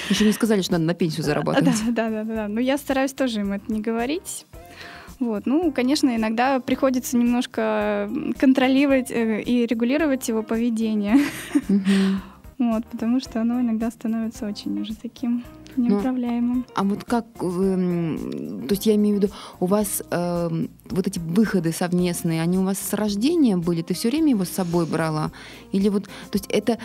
Еще 0.10 0.26
не 0.26 0.32
сказали, 0.32 0.62
что 0.62 0.74
надо 0.74 0.84
на 0.84 0.94
пенсию 0.94 1.24
зарабатывать. 1.24 1.74
Да, 1.88 2.10
да, 2.10 2.24
да, 2.24 2.36
да. 2.36 2.48
Но 2.48 2.60
я 2.60 2.78
стараюсь 2.78 3.14
тоже 3.14 3.40
им 3.40 3.52
это 3.52 3.74
не 3.74 3.82
говорить. 3.82 4.46
Вот. 5.20 5.46
Ну, 5.46 5.72
конечно, 5.72 6.16
иногда 6.16 6.60
приходится 6.60 7.18
немножко 7.18 8.10
контролировать 8.38 9.10
э, 9.12 9.42
и 9.42 9.66
регулировать 9.66 10.28
его 10.28 10.44
поведение. 10.44 11.18
Вот, 12.60 12.86
потому 12.88 13.20
что 13.20 13.42
оно 13.42 13.62
иногда 13.62 13.92
становится 13.92 14.48
очень 14.48 14.82
уже 14.82 14.96
таким 14.96 15.44
ну, 15.76 15.90
неуправляемым. 15.90 16.66
а 16.74 16.84
вот 16.84 17.04
как, 17.04 17.26
э, 17.40 17.40
то 17.40 18.72
есть 18.72 18.88
я 18.88 18.96
имею 18.96 19.18
в 19.18 19.22
виду, 19.22 19.34
у 19.60 19.68
вас 19.68 20.02
э, 20.10 20.50
вот 20.90 21.08
эти 21.08 21.20
выходы 21.20 21.72
совместные, 21.72 22.42
они 22.42 22.58
у 22.58 22.64
вас 22.64 22.80
с 22.80 22.94
рождения 22.94 23.58
были? 23.58 23.84
Ты 23.84 23.94
все 23.94 24.10
время 24.10 24.32
его 24.32 24.44
с 24.44 24.50
собой 24.50 24.88
брала? 24.88 25.32
Или 25.72 25.90
вот, 25.90 26.06
то 26.06 26.34
есть 26.34 26.48
это 26.50 26.80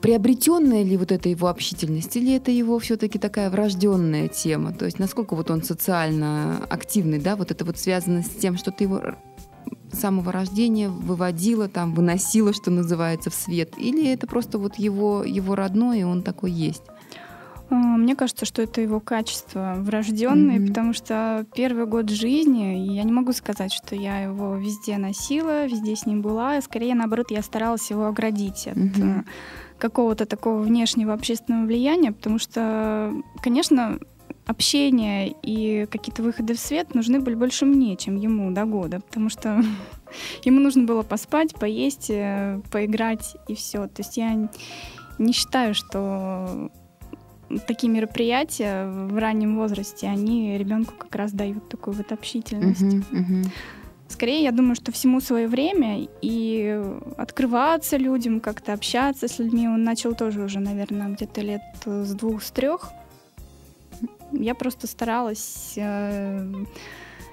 приобретенная 0.00 0.82
ли 0.84 0.96
вот 0.96 1.12
эта 1.12 1.28
его 1.28 1.48
общительность, 1.48 2.16
или 2.16 2.34
это 2.34 2.50
его 2.50 2.78
все-таки 2.78 3.18
такая 3.18 3.50
врожденная 3.50 4.28
тема? 4.28 4.72
То 4.72 4.84
есть 4.84 4.98
насколько 4.98 5.34
вот 5.34 5.50
он 5.50 5.62
социально 5.62 6.64
активный, 6.70 7.18
да, 7.18 7.36
вот 7.36 7.50
это 7.50 7.64
вот 7.64 7.78
связано 7.78 8.22
с 8.22 8.28
тем, 8.28 8.56
что 8.56 8.70
ты 8.70 8.84
его 8.84 9.00
с 9.92 9.98
самого 9.98 10.32
рождения 10.32 10.88
выводила, 10.88 11.68
там, 11.68 11.94
выносила, 11.94 12.52
что 12.52 12.70
называется, 12.70 13.30
в 13.30 13.34
свет? 13.34 13.74
Или 13.78 14.12
это 14.12 14.26
просто 14.26 14.58
вот 14.58 14.76
его, 14.76 15.24
его 15.24 15.54
родной, 15.54 16.00
и 16.00 16.04
он 16.04 16.22
такой 16.22 16.50
есть? 16.50 16.82
А, 17.70 17.74
мне 17.74 18.14
кажется, 18.14 18.44
что 18.44 18.62
это 18.62 18.80
его 18.80 19.00
качество 19.00 19.74
врожденное, 19.78 20.58
mm-hmm. 20.58 20.68
потому 20.68 20.92
что 20.92 21.46
первый 21.54 21.86
год 21.86 22.10
жизни, 22.10 22.92
я 22.92 23.02
не 23.02 23.12
могу 23.12 23.32
сказать, 23.32 23.72
что 23.72 23.94
я 23.94 24.20
его 24.20 24.56
везде 24.56 24.98
носила, 24.98 25.66
везде 25.66 25.96
с 25.96 26.06
ним 26.06 26.22
была. 26.22 26.60
Скорее, 26.60 26.94
наоборот, 26.94 27.30
я 27.30 27.42
старалась 27.42 27.90
его 27.90 28.06
оградить 28.06 28.66
от 28.66 28.76
mm-hmm. 28.76 29.24
какого-то 29.78 30.26
такого 30.26 30.60
внешнего 30.60 31.12
общественного 31.12 31.66
влияния, 31.66 32.12
потому 32.12 32.38
что, 32.38 33.12
конечно, 33.42 33.98
общение 34.46 35.34
и 35.42 35.86
какие-то 35.86 36.22
выходы 36.22 36.54
в 36.54 36.58
свет 36.58 36.94
нужны 36.94 37.20
были 37.20 37.34
больше 37.34 37.64
мне, 37.64 37.96
чем 37.96 38.16
ему 38.16 38.50
до 38.50 38.64
года, 38.64 39.00
потому 39.00 39.30
что 39.30 39.62
ему 40.44 40.60
нужно 40.60 40.84
было 40.84 41.02
поспать, 41.02 41.54
поесть, 41.54 42.10
э, 42.10 42.60
поиграть 42.70 43.36
и 43.48 43.54
все. 43.54 43.86
То 43.86 44.02
есть 44.02 44.16
я 44.16 44.48
не 45.18 45.32
считаю, 45.32 45.74
что 45.74 46.70
такие 47.66 47.92
мероприятия 47.92 48.86
в 48.86 49.16
раннем 49.18 49.56
возрасте, 49.56 50.06
они 50.06 50.56
ребенку 50.58 50.94
как 50.96 51.14
раз 51.14 51.32
дают 51.32 51.68
такую 51.68 51.96
вот 51.96 52.12
общительность. 52.12 52.82
Uh-huh, 52.82 53.04
uh-huh. 53.12 53.46
Скорее, 54.08 54.42
я 54.42 54.52
думаю, 54.52 54.74
что 54.76 54.92
всему 54.92 55.20
свое 55.20 55.48
время 55.48 56.06
и 56.22 56.80
открываться 57.16 57.96
людям, 57.96 58.40
как-то 58.40 58.72
общаться 58.72 59.28
с 59.28 59.38
людьми. 59.38 59.66
Он 59.66 59.82
начал 59.82 60.14
тоже 60.14 60.42
уже, 60.42 60.60
наверное, 60.60 61.08
где-то 61.08 61.40
лет 61.40 61.62
с 61.84 62.14
двух, 62.14 62.42
с 62.42 62.50
трех. 62.50 62.92
Я 64.30 64.54
просто 64.54 64.86
старалась 64.86 65.74
э, 65.76 66.52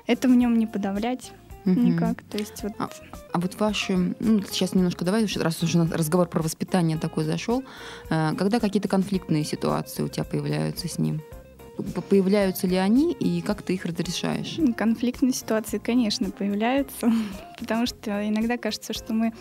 это 0.07 0.27
в 0.27 0.35
нем 0.35 0.57
не 0.57 0.67
подавлять 0.67 1.31
угу. 1.65 1.79
никак. 1.79 2.21
То 2.23 2.37
есть 2.37 2.63
вот... 2.63 2.73
А, 2.79 2.89
а 3.33 3.39
вот 3.39 3.59
ваши, 3.59 4.15
ну, 4.19 4.41
сейчас 4.49 4.73
немножко 4.73 5.05
давай, 5.05 5.25
раз 5.37 5.63
уже 5.63 5.83
разговор 5.83 6.27
про 6.27 6.41
воспитание 6.41 6.97
такой 6.97 7.23
зашел, 7.25 7.63
э, 8.09 8.33
когда 8.37 8.59
какие-то 8.59 8.87
конфликтные 8.87 9.43
ситуации 9.43 10.03
у 10.03 10.07
тебя 10.07 10.23
появляются 10.23 10.87
с 10.87 10.97
ним? 10.97 11.21
Появляются 12.09 12.67
ли 12.67 12.75
они 12.75 13.13
и 13.13 13.41
как 13.41 13.61
ты 13.61 13.73
их 13.73 13.85
разрешаешь? 13.85 14.59
Конфликтные 14.77 15.33
ситуации, 15.33 15.77
конечно, 15.77 16.29
появляются, 16.29 17.11
потому 17.59 17.85
что 17.85 18.27
иногда 18.27 18.57
кажется, 18.57 18.93
что 18.93 19.13
мы 19.13 19.33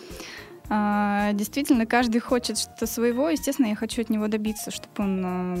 а, 0.69 1.33
действительно 1.33 1.85
каждый 1.85 2.19
хочет 2.19 2.57
что-то 2.57 2.87
своего, 2.87 3.29
естественно, 3.29 3.67
я 3.67 3.75
хочу 3.75 4.01
от 4.01 4.09
него 4.09 4.27
добиться, 4.27 4.71
чтобы 4.71 4.93
он 4.97 5.25
а, 5.25 5.57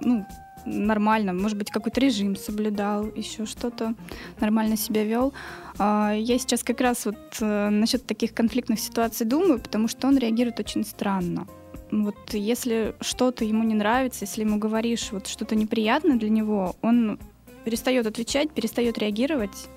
ну, 0.00 0.26
нормально, 0.66 1.32
может 1.32 1.56
быть, 1.56 1.70
какой-то 1.70 2.00
режим 2.00 2.36
соблюдал, 2.36 3.06
еще 3.14 3.46
что-то 3.46 3.94
нормально 4.40 4.76
себя 4.76 5.04
вел. 5.04 5.32
А, 5.78 6.12
я 6.14 6.38
сейчас 6.38 6.62
как 6.62 6.80
раз 6.80 7.06
вот 7.06 7.16
э, 7.40 7.68
насчет 7.70 8.04
таких 8.04 8.34
конфликтных 8.34 8.80
ситуаций 8.80 9.26
думаю, 9.26 9.60
потому 9.60 9.88
что 9.88 10.08
он 10.08 10.18
реагирует 10.18 10.60
очень 10.60 10.84
странно. 10.84 11.46
Вот 11.90 12.16
если 12.32 12.94
что-то 13.00 13.44
ему 13.44 13.62
не 13.62 13.74
нравится, 13.74 14.24
если 14.24 14.42
ему 14.42 14.58
говоришь 14.58 15.12
вот 15.12 15.28
что-то 15.28 15.54
неприятное 15.54 16.16
для 16.16 16.30
него, 16.30 16.74
он 16.82 17.18
перестает 17.64 18.06
отвечать, 18.06 18.50
перестает 18.50 18.98
реагировать. 18.98 19.68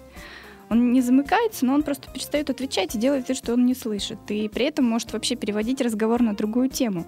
Он 0.70 0.92
не 0.92 1.02
замыкается, 1.02 1.66
но 1.66 1.74
он 1.74 1.84
просто 1.84 2.12
перестает 2.12 2.50
отвечать 2.50 2.94
и 2.94 3.00
делает 3.00 3.28
вид, 3.28 3.38
что 3.38 3.54
он 3.54 3.66
не 3.66 3.74
слышит. 3.74 4.20
И 4.30 4.48
при 4.48 4.66
этом 4.66 4.86
может 4.86 5.14
вообще 5.14 5.36
переводить 5.36 5.82
разговор 5.82 6.22
на 6.22 6.36
другую 6.36 6.70
тему. 6.70 7.06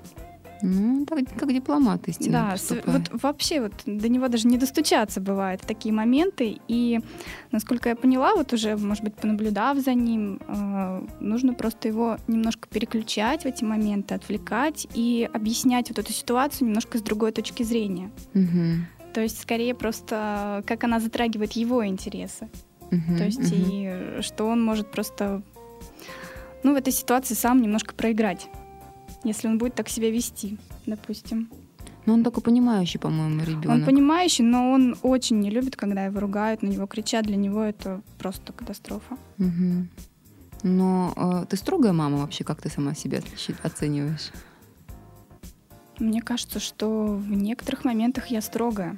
Ну, 0.62 1.06
так, 1.06 1.20
как 1.38 1.54
дипломат 1.54 2.08
истинно 2.08 2.56
Да, 2.60 2.82
вот 2.86 3.22
вообще 3.22 3.62
вот 3.62 3.74
до 3.86 4.10
него 4.10 4.28
даже 4.28 4.48
не 4.48 4.58
достучаться 4.58 5.20
бывает 5.22 5.62
такие 5.62 5.94
моменты. 5.94 6.60
И, 6.68 7.00
насколько 7.52 7.90
я 7.90 7.96
поняла, 7.96 8.36
вот 8.36 8.54
уже, 8.54 8.78
может 8.78 9.04
быть, 9.04 9.16
понаблюдав 9.16 9.78
за 9.78 9.94
ним, 9.94 10.40
э, 10.48 11.08
нужно 11.20 11.54
просто 11.54 11.88
его 11.88 12.18
немножко 12.28 12.68
переключать 12.70 13.44
в 13.44 13.46
эти 13.46 13.64
моменты, 13.64 14.16
отвлекать 14.16 14.88
и 14.94 15.30
объяснять 15.34 15.90
вот 15.90 16.00
эту 16.00 16.14
ситуацию 16.14 16.68
немножко 16.68 16.98
с 16.98 17.02
другой 17.02 17.32
точки 17.32 17.64
зрения. 17.64 18.12
Угу. 18.34 19.14
То 19.14 19.22
есть, 19.22 19.42
скорее 19.42 19.74
просто, 19.76 20.64
как 20.68 20.84
она 20.84 21.00
затрагивает 21.00 21.54
его 21.54 21.86
интересы. 21.86 22.50
Угу, 22.92 23.18
То 23.18 23.26
есть, 23.26 23.40
угу. 23.40 23.72
и 23.72 24.22
что 24.22 24.46
он 24.46 24.64
может 24.64 24.92
просто, 24.92 25.42
ну, 26.64 26.74
в 26.74 26.76
этой 26.78 26.94
ситуации 26.94 27.34
сам 27.34 27.62
немножко 27.62 27.94
проиграть 27.96 28.48
если 29.24 29.48
он 29.48 29.58
будет 29.58 29.76
так 29.76 29.90
себя 29.90 30.10
вести, 30.10 30.58
допустим. 30.86 31.50
Но 32.06 32.14
он 32.14 32.24
такой 32.24 32.42
понимающий, 32.42 33.00
по-моему, 33.00 33.42
ребенок. 33.44 33.70
Он 33.70 33.86
понимающий, 33.86 34.44
но 34.44 34.72
он 34.72 34.96
очень 35.04 35.40
не 35.40 35.52
любит, 35.52 35.76
когда 35.76 36.06
его 36.06 36.20
ругают, 36.20 36.64
на 36.64 36.68
него 36.68 36.88
кричат. 36.88 37.26
Для 37.26 37.36
него 37.36 37.62
это 37.62 38.02
просто 38.18 38.54
катастрофа. 38.54 39.18
Угу. 39.38 39.88
Но 40.64 41.14
э, 41.16 41.46
ты 41.48 41.58
строгая 41.58 41.94
мама 41.94 42.18
вообще, 42.18 42.44
как 42.44 42.62
ты 42.62 42.70
сама 42.70 42.96
себя 42.96 43.22
оцениваешь? 43.64 44.32
Мне 46.00 46.22
кажется, 46.22 46.60
что 46.60 47.16
в 47.16 47.32
некоторых 47.32 47.86
моментах 47.86 48.28
я 48.28 48.42
строгая. 48.42 48.98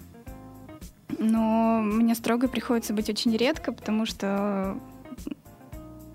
Но 1.19 1.81
мне 1.81 2.15
строго 2.15 2.47
приходится 2.47 2.93
быть 2.93 3.09
очень 3.09 3.35
редко, 3.35 3.73
потому 3.73 4.05
что 4.05 4.77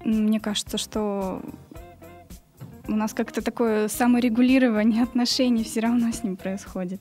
мне 0.04 0.40
кажется, 0.40 0.78
что 0.78 1.42
у 2.88 2.96
нас 2.96 3.14
как-то 3.14 3.42
такое 3.42 3.88
саморегулирование 3.88 5.02
отношений 5.02 5.64
все 5.64 5.80
равно 5.80 6.10
с 6.10 6.22
ним 6.22 6.36
происходит. 6.36 7.00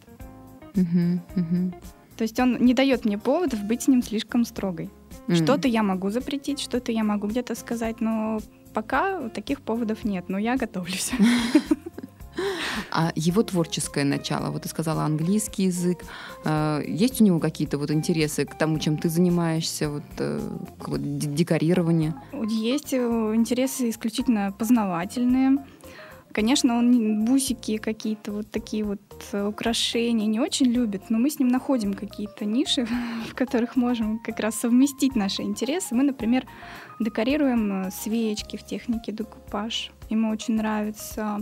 То 0.74 2.24
есть 2.24 2.39
он 2.39 2.58
не 2.58 2.74
дает 2.74 3.06
мне 3.06 3.17
поводов 3.17 3.63
быть 3.63 3.84
с 3.84 3.88
ним 3.88 4.01
слишком 4.01 4.44
строгой. 4.44 4.89
Mm. 5.27 5.36
Что-то 5.36 5.67
я 5.67 5.84
могу 5.84 6.10
запретить, 6.10 6.60
что-то 6.60 6.91
я 6.91 7.03
могу 7.03 7.27
где-то 7.27 7.53
сказать, 7.56 8.01
но 8.01 8.39
пока 8.74 9.29
таких 9.29 9.62
поводов 9.62 10.03
нет, 10.03 10.25
но 10.27 10.38
я 10.38 10.58
готовлюсь. 10.58 11.12
А 12.91 13.12
его 13.15 13.44
творческое 13.44 14.06
начало, 14.06 14.51
вот 14.51 14.63
ты 14.63 14.70
сказала 14.70 15.03
английский 15.03 15.63
язык, 15.63 16.03
а, 16.46 16.82
есть 16.82 17.22
у 17.22 17.24
него 17.24 17.39
какие-то 17.39 17.77
вот 17.77 17.91
интересы 17.91 18.46
к 18.46 18.56
тому, 18.56 18.79
чем 18.79 18.98
ты 18.98 19.10
занимаешься, 19.10 19.89
вот, 19.89 20.03
э, 20.20 20.39
декорирование? 20.98 22.13
Есть 22.48 22.94
э, 22.94 23.32
интересы 23.34 23.89
исключительно 23.89 24.51
познавательные. 24.51 25.65
Конечно, 26.38 26.77
он 26.77 27.25
бусики 27.25 27.77
какие-то 27.77 28.32
вот 28.32 28.51
такие 28.51 28.84
вот 28.84 29.01
э, 29.32 29.44
украшения 29.44 30.27
не 30.27 30.39
очень 30.39 30.67
любит, 30.67 31.10
но 31.10 31.17
мы 31.17 31.32
с 31.32 31.39
ним 31.39 31.48
находим 31.48 31.96
какие-то 31.96 32.46
ниши, 32.46 32.86
в 33.27 33.34
которых 33.34 33.75
можем 33.75 34.20
как 34.20 34.39
раз 34.39 34.53
совместить 34.53 35.15
наши 35.15 35.41
интересы. 35.41 35.96
Мы, 35.96 36.03
например, 36.03 36.46
декорируем 37.00 37.89
свечки 37.89 38.56
в 38.56 38.63
технике 38.63 39.12
декупаж. 39.12 39.89
Ему 40.12 40.29
очень 40.29 40.58
нравится. 40.58 41.39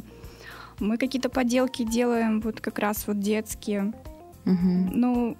Мы 0.79 0.97
какие-то 0.97 1.27
поделки 1.27 1.83
делаем, 1.83 2.39
вот 2.39 2.61
как 2.61 2.79
раз 2.79 3.05
вот 3.05 3.19
детские. 3.19 3.91
Угу. 4.45 4.91
Ну, 4.93 5.37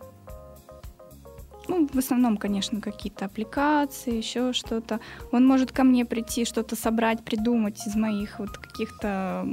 ну, 1.68 1.88
в 1.92 1.98
основном, 1.98 2.38
конечно, 2.38 2.82
какие-то 2.82 3.26
аппликации, 3.26 4.16
еще 4.16 4.54
что-то. 4.54 5.00
Он 5.32 5.46
может 5.46 5.72
ко 5.72 5.84
мне 5.84 6.06
прийти, 6.06 6.46
что-то 6.46 6.76
собрать, 6.76 7.24
придумать 7.24 7.86
из 7.88 7.96
моих 7.96 8.40
вот 8.40 8.58
каких-то 8.58 9.48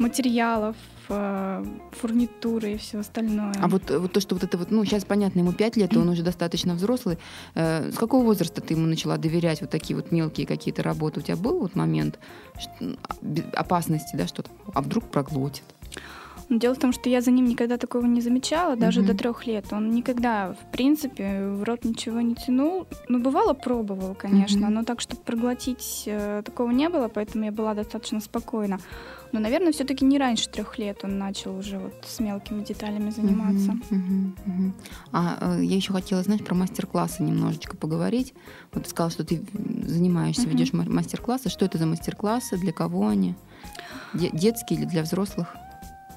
материалов, 0.00 0.76
э, 1.10 1.64
фурнитуры 1.92 2.72
и 2.72 2.76
все 2.78 3.00
остальное. 3.00 3.54
А 3.60 3.68
вот, 3.68 3.90
вот 3.90 4.12
то, 4.12 4.20
что 4.20 4.34
вот 4.34 4.44
это 4.44 4.56
вот, 4.56 4.70
ну, 4.70 4.84
сейчас 4.84 5.04
понятно, 5.04 5.40
ему 5.40 5.52
5 5.52 5.76
лет, 5.76 5.96
он 5.96 6.08
уже 6.08 6.22
достаточно 6.22 6.74
взрослый. 6.74 7.18
Э, 7.54 7.90
с 7.92 7.96
какого 7.96 8.24
возраста 8.24 8.62
ты 8.62 8.74
ему 8.74 8.86
начала 8.86 9.18
доверять 9.18 9.60
вот 9.60 9.70
такие 9.70 9.94
вот 9.94 10.10
мелкие 10.10 10.46
какие-то 10.46 10.82
работы? 10.82 11.20
У 11.20 11.22
тебя 11.22 11.36
был 11.36 11.60
вот 11.60 11.76
момент 11.76 12.18
опасности, 13.54 14.16
да, 14.16 14.26
что-то? 14.26 14.50
А 14.72 14.80
вдруг 14.80 15.04
проглотит? 15.10 15.64
Дело 16.50 16.74
в 16.74 16.78
том, 16.78 16.92
что 16.92 17.08
я 17.08 17.20
за 17.20 17.30
ним 17.30 17.44
никогда 17.44 17.76
такого 17.76 18.06
не 18.06 18.20
замечала, 18.20 18.74
даже 18.74 19.00
Мгм. 19.00 19.08
до 19.08 19.14
трех 19.16 19.46
лет. 19.46 19.72
Он 19.72 19.90
никогда, 19.92 20.52
в 20.52 20.72
принципе, 20.72 21.46
в 21.46 21.62
рот 21.62 21.84
ничего 21.84 22.20
не 22.20 22.34
тянул. 22.34 22.86
Ну, 23.08 23.20
бывало, 23.20 23.52
пробовал, 23.54 24.16
конечно, 24.16 24.66
Мгм. 24.66 24.74
но 24.74 24.82
так, 24.84 25.00
чтобы 25.00 25.22
проглотить, 25.22 26.02
э, 26.06 26.42
такого 26.44 26.72
не 26.72 26.88
было, 26.88 27.06
поэтому 27.06 27.44
я 27.44 27.52
была 27.52 27.74
достаточно 27.74 28.20
спокойна. 28.20 28.80
Но, 29.32 29.38
наверное, 29.38 29.70
все-таки 29.70 30.04
не 30.04 30.18
раньше 30.18 30.48
трех 30.50 30.76
лет 30.78 31.04
он 31.04 31.18
начал 31.18 31.56
уже 31.56 31.78
вот 31.78 31.94
с 32.04 32.18
мелкими 32.18 32.64
деталями 32.64 33.10
заниматься. 33.10 33.72
Мгм, 33.90 34.36
мгм. 34.44 34.74
А 35.12 35.38
э, 35.56 35.64
я 35.64 35.76
еще 35.76 35.92
хотела, 35.92 36.20
знаешь, 36.24 36.42
про 36.42 36.56
мастер-классы 36.56 37.22
немножечко 37.22 37.76
поговорить. 37.76 38.34
Вот 38.72 38.82
ты 38.84 38.90
сказала, 38.90 39.12
что 39.12 39.22
ты 39.24 39.40
занимаешься, 39.86 40.42
Мгм. 40.42 40.50
ведешь 40.50 40.72
ма- 40.72 40.84
мастер-классы. 40.88 41.48
Что 41.48 41.64
это 41.64 41.78
за 41.78 41.86
мастер-классы? 41.86 42.56
Для 42.58 42.72
кого 42.72 43.06
они? 43.06 43.36
Де- 44.14 44.30
детские 44.32 44.80
или 44.80 44.86
для 44.86 45.02
взрослых? 45.04 45.54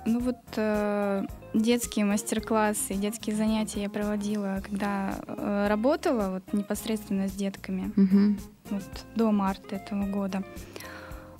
Ну 0.06 0.20
вот 0.20 0.38
э, 0.58 1.26
детские 1.54 2.06
мастер-классы, 2.06 2.94
детские 2.96 3.36
занятия 3.36 3.84
я 3.84 3.90
проводила, 3.90 4.62
когда 4.64 5.16
э, 5.26 5.68
работала 5.70 6.30
вот 6.32 6.54
непосредственно 6.54 7.28
с 7.28 7.32
детками. 7.32 7.92
Мгм. 7.96 8.40
вот 8.70 8.84
до 9.16 9.32
марта 9.32 9.76
этого 9.78 10.06
года. 10.06 10.44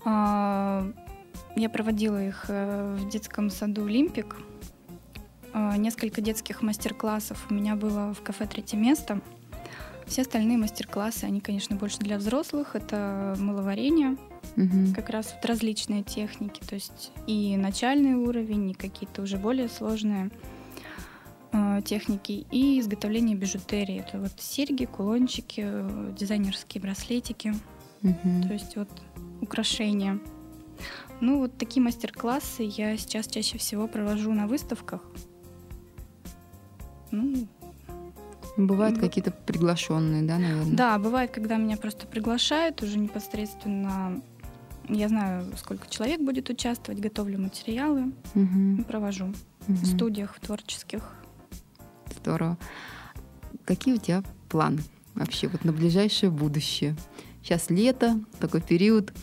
А, 0.06 0.90
Я 1.56 1.70
проводила 1.70 2.24
их 2.24 2.46
э, 2.48 2.96
в 3.00 3.10
детском 3.10 3.50
саду 3.50 3.86
«Олимпик». 3.86 4.38
А, 5.54 5.78
Несколько 5.78 6.22
детских 6.22 6.62
мастер-классов 6.62 7.46
у 7.50 7.54
меня 7.54 7.76
было 7.76 8.14
в 8.14 8.22
кафе 8.22 8.46
«Третье 8.48 8.78
место». 8.78 9.20
Все 10.06 10.22
остальные 10.24 10.58
мастер-классы, 10.58 11.24
они, 11.26 11.40
конечно, 11.40 11.76
больше 11.76 12.00
для 12.00 12.18
взрослых. 12.18 12.76
Это 12.76 13.36
мыловарение, 13.40 14.18
Мгм. 14.56 14.94
как 14.94 15.10
раз 15.10 15.34
вот 15.34 15.46
различные 15.46 16.04
техники, 16.04 16.62
то 16.68 16.76
есть 16.76 17.12
и 17.28 17.58
начальный 17.58 18.14
уровень, 18.16 18.72
и 18.72 18.74
какие-то 18.74 19.22
уже 19.24 19.38
более 19.38 19.68
сложные 19.70 20.30
э, 21.52 21.82
техники, 21.86 22.46
и 22.52 22.80
изготовление 22.80 23.36
бижутерии. 23.36 24.00
Это 24.08 24.20
вот 24.20 24.32
серьги, 24.38 24.86
кулончики, 24.86 25.62
э, 25.66 26.14
дизайнерские 26.18 26.82
браслетики, 26.82 27.54
Мгм. 28.02 28.44
то 28.48 28.54
есть 28.54 28.76
вот 28.76 28.90
украшения. 29.42 30.20
Ну, 31.22 31.40
вот 31.40 31.58
такие 31.58 31.82
мастер-классы 31.82 32.64
я 32.64 32.98
сейчас 32.98 33.28
чаще 33.28 33.58
всего 33.58 33.88
провожу 33.88 34.34
на 34.34 34.48
выставках. 34.48 35.02
Ну, 37.12 37.48
Бывают 38.58 39.00
какие-то 39.00 39.32
приглашенные, 39.32 40.22
да, 40.24 40.38
наверное? 40.38 40.76
да, 40.76 41.00
бывает, 41.00 41.32
когда 41.32 41.58
меня 41.58 41.78
просто 41.78 42.06
приглашают 42.06 42.82
уже 42.84 43.00
непосредственно. 43.00 44.22
Я 44.90 45.08
знаю, 45.08 45.46
сколько 45.58 45.90
человек 45.90 46.20
будет 46.22 46.50
участвовать, 46.50 47.00
готовлю 47.00 47.40
материалы 47.40 48.12
и 48.36 48.82
провожу 48.84 49.34
Мгм. 49.68 49.78
в 49.78 49.86
студиях, 49.86 50.36
в 50.36 50.40
творческих. 50.42 51.04
Здорово. 52.20 52.58
Какие 53.66 53.94
у 53.96 53.98
тебя 53.98 54.24
планы 54.50 54.82
вообще 55.16 55.48
вот 55.48 55.64
на 55.64 55.72
ближайшее 55.72 56.30
будущее? 56.30 56.96
Сейчас 57.42 57.70
лето, 57.70 58.20
такой 58.40 58.62
период, 58.62 59.14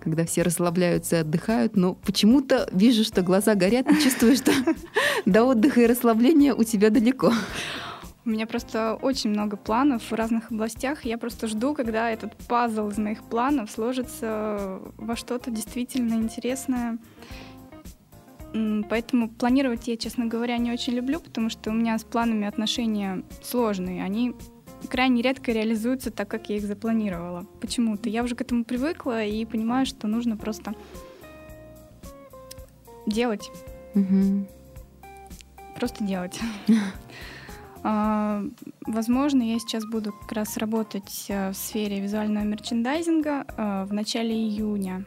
когда 0.00 0.24
все 0.24 0.42
расслабляются 0.42 1.16
и 1.16 1.20
отдыхают, 1.20 1.76
но 1.76 1.94
почему-то 1.94 2.68
вижу, 2.72 3.04
что 3.04 3.22
глаза 3.22 3.54
горят 3.54 3.90
и 3.90 4.00
чувствую, 4.02 4.36
что 4.36 4.52
до 5.26 5.44
отдыха 5.44 5.80
и 5.82 5.86
расслабления 5.86 6.54
у 6.54 6.64
тебя 6.64 6.90
далеко. 6.90 7.32
У 8.24 8.30
меня 8.30 8.46
просто 8.46 8.98
очень 9.00 9.30
много 9.30 9.56
планов 9.56 10.10
в 10.10 10.12
разных 10.12 10.50
областях. 10.50 11.04
Я 11.04 11.18
просто 11.18 11.46
жду, 11.46 11.74
когда 11.74 12.10
этот 12.10 12.36
пазл 12.46 12.88
из 12.88 12.98
моих 12.98 13.22
планов 13.22 13.70
сложится 13.70 14.80
во 14.96 15.16
что-то 15.16 15.50
действительно 15.50 16.14
интересное. 16.14 16.98
Поэтому 18.88 19.28
планировать 19.28 19.88
я, 19.88 19.96
честно 19.96 20.26
говоря, 20.26 20.58
не 20.58 20.72
очень 20.72 20.94
люблю, 20.94 21.20
потому 21.20 21.50
что 21.50 21.70
у 21.70 21.72
меня 21.72 21.98
с 21.98 22.04
планами 22.04 22.46
отношения 22.46 23.22
сложные. 23.42 24.02
Они 24.02 24.34
крайне 24.90 25.22
редко 25.22 25.52
реализуются 25.52 26.10
так, 26.10 26.28
как 26.28 26.48
я 26.48 26.56
их 26.56 26.64
запланировала. 26.64 27.46
Почему-то. 27.60 28.08
Я 28.08 28.22
уже 28.22 28.34
к 28.34 28.40
этому 28.40 28.64
привыкла 28.64 29.24
и 29.24 29.44
понимаю, 29.44 29.86
что 29.86 30.06
нужно 30.06 30.36
просто 30.36 30.74
делать. 33.06 33.50
Мгм. 33.94 34.46
Просто 35.74 36.04
делать. 36.04 36.38
А, 37.84 38.42
Возможно, 38.86 39.42
я 39.42 39.58
сейчас 39.58 39.84
буду 39.84 40.12
как 40.12 40.32
раз 40.32 40.56
работать 40.56 41.26
э, 41.28 41.50
в 41.50 41.54
сфере 41.56 42.00
визуального 42.00 42.44
мерчендайзинга. 42.44 43.44
А, 43.56 43.84
В 43.86 43.92
начале 43.92 44.34
июня, 44.34 45.04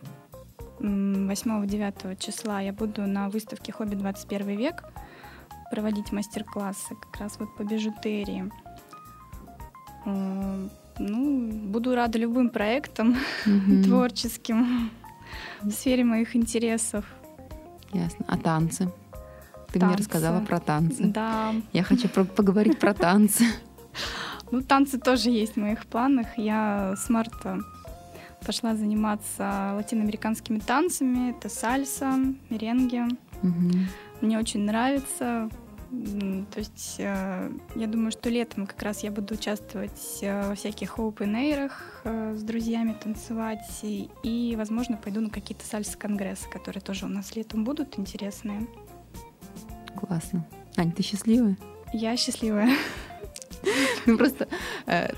8-9 0.79 2.17
числа, 2.19 2.61
я 2.61 2.73
буду 2.73 3.03
на 3.07 3.29
выставке 3.29 3.71
«Хобби 3.71 3.95
21 3.95 4.57
век» 4.57 4.83
проводить 5.71 6.11
мастер-классы 6.11 6.95
как 6.95 7.21
раз 7.21 7.37
вот 7.39 7.55
по 7.55 7.63
бижутерии. 7.63 8.51
А, 10.05 10.67
Ну, 10.99 11.49
буду 11.71 11.95
рада 11.95 12.19
любым 12.19 12.49
проектам 12.49 13.15
Мгм. 13.45 13.83
творческим 13.85 14.91
в 15.61 15.71
сфере 15.71 16.03
моих 16.03 16.35
интересов. 16.35 17.05
Ясно. 17.93 18.25
А 18.27 18.37
танцы? 18.37 18.89
Ты 19.71 19.79
мне 19.79 19.87
Танцы. 19.87 19.97
рассказала 19.99 20.41
про 20.41 20.59
танцы. 20.59 21.03
Да, 21.05 21.53
Я 21.71 21.83
хочу 21.83 22.09
поговорить 22.09 22.79
про 22.79 22.93
танцы. 22.93 23.45
Ну, 24.51 24.61
танцы 24.61 24.99
тоже 24.99 25.29
есть 25.29 25.53
в 25.53 25.57
моих 25.57 25.85
планах. 25.85 26.37
Я 26.37 26.95
с 26.97 27.09
марта 27.09 27.59
пошла 28.45 28.75
заниматься 28.75 29.73
латиноамериканскими 29.75 30.59
танцами. 30.59 31.31
Это 31.31 31.47
сальса, 31.47 32.17
меренги. 32.49 33.03
Мгм. 33.41 33.87
Мне 34.19 34.37
очень 34.37 34.65
нравится. 34.65 35.49
То 36.53 36.59
есть 36.59 36.95
э, 36.99 37.51
я 37.75 37.87
думаю, 37.87 38.11
что 38.11 38.29
летом 38.29 38.65
как 38.65 38.81
раз 38.81 39.03
я 39.03 39.11
буду 39.11 39.33
участвовать 39.33 40.19
э, 40.21 40.47
во 40.47 40.55
всяких 40.55 40.97
open 40.97 41.33
air'ах, 41.35 41.71
э, 42.05 42.35
с 42.37 42.43
друзьями 42.43 42.95
танцевать. 43.01 43.67
И, 43.83 44.09
и, 44.23 44.55
возможно, 44.55 44.95
пойду 44.95 45.19
на 45.19 45.29
какие-то 45.29 45.65
сальсы-конгрессы, 45.65 46.49
которые 46.49 46.81
тоже 46.81 47.07
у 47.07 47.09
нас 47.09 47.35
летом 47.35 47.65
будут 47.65 47.99
интересные. 47.99 48.67
Классно. 50.01 50.45
Ань, 50.77 50.91
ты 50.91 51.03
счастливая? 51.03 51.57
Я 51.93 52.17
счастливая. 52.17 52.69
Ну 54.07 54.17
просто 54.17 54.47
э, 54.87 55.11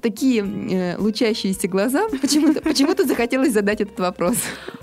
такие 0.00 0.44
э, 0.44 0.96
лучащиеся 0.96 1.66
глаза. 1.66 2.06
Почему-то 2.20 2.60
почему 2.60 2.94
захотелось 2.94 3.52
задать 3.52 3.80
этот 3.80 3.98
вопрос. 3.98 4.36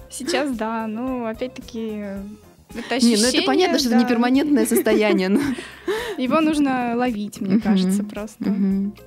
Сейчас, 0.09 0.51
да, 0.51 0.85
ну, 0.85 1.25
опять-таки, 1.25 1.79
это 1.79 1.95
Не, 2.69 2.75
ну 2.75 2.81
это 2.81 2.95
ощущение, 2.95 3.45
понятно, 3.47 3.79
что 3.79 3.87
это 3.87 3.97
да. 3.97 4.03
не 4.03 4.09
перманентное 4.09 4.65
состояние. 4.65 5.29
но- 5.29 5.39
Его 6.17 6.41
нужно 6.41 6.93
ловить, 6.97 7.39
мне 7.39 7.61
кажется, 7.61 8.03
просто. 8.03 8.49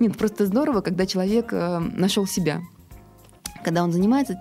Нет, 0.01 0.17
просто 0.17 0.47
здорово, 0.47 0.81
когда 0.81 1.05
человек 1.05 1.53
э, 1.53 1.79
нашел 1.79 2.27
себя. 2.27 2.63
Когда 3.63 3.85
он 3.85 3.93
занимается 3.93 4.41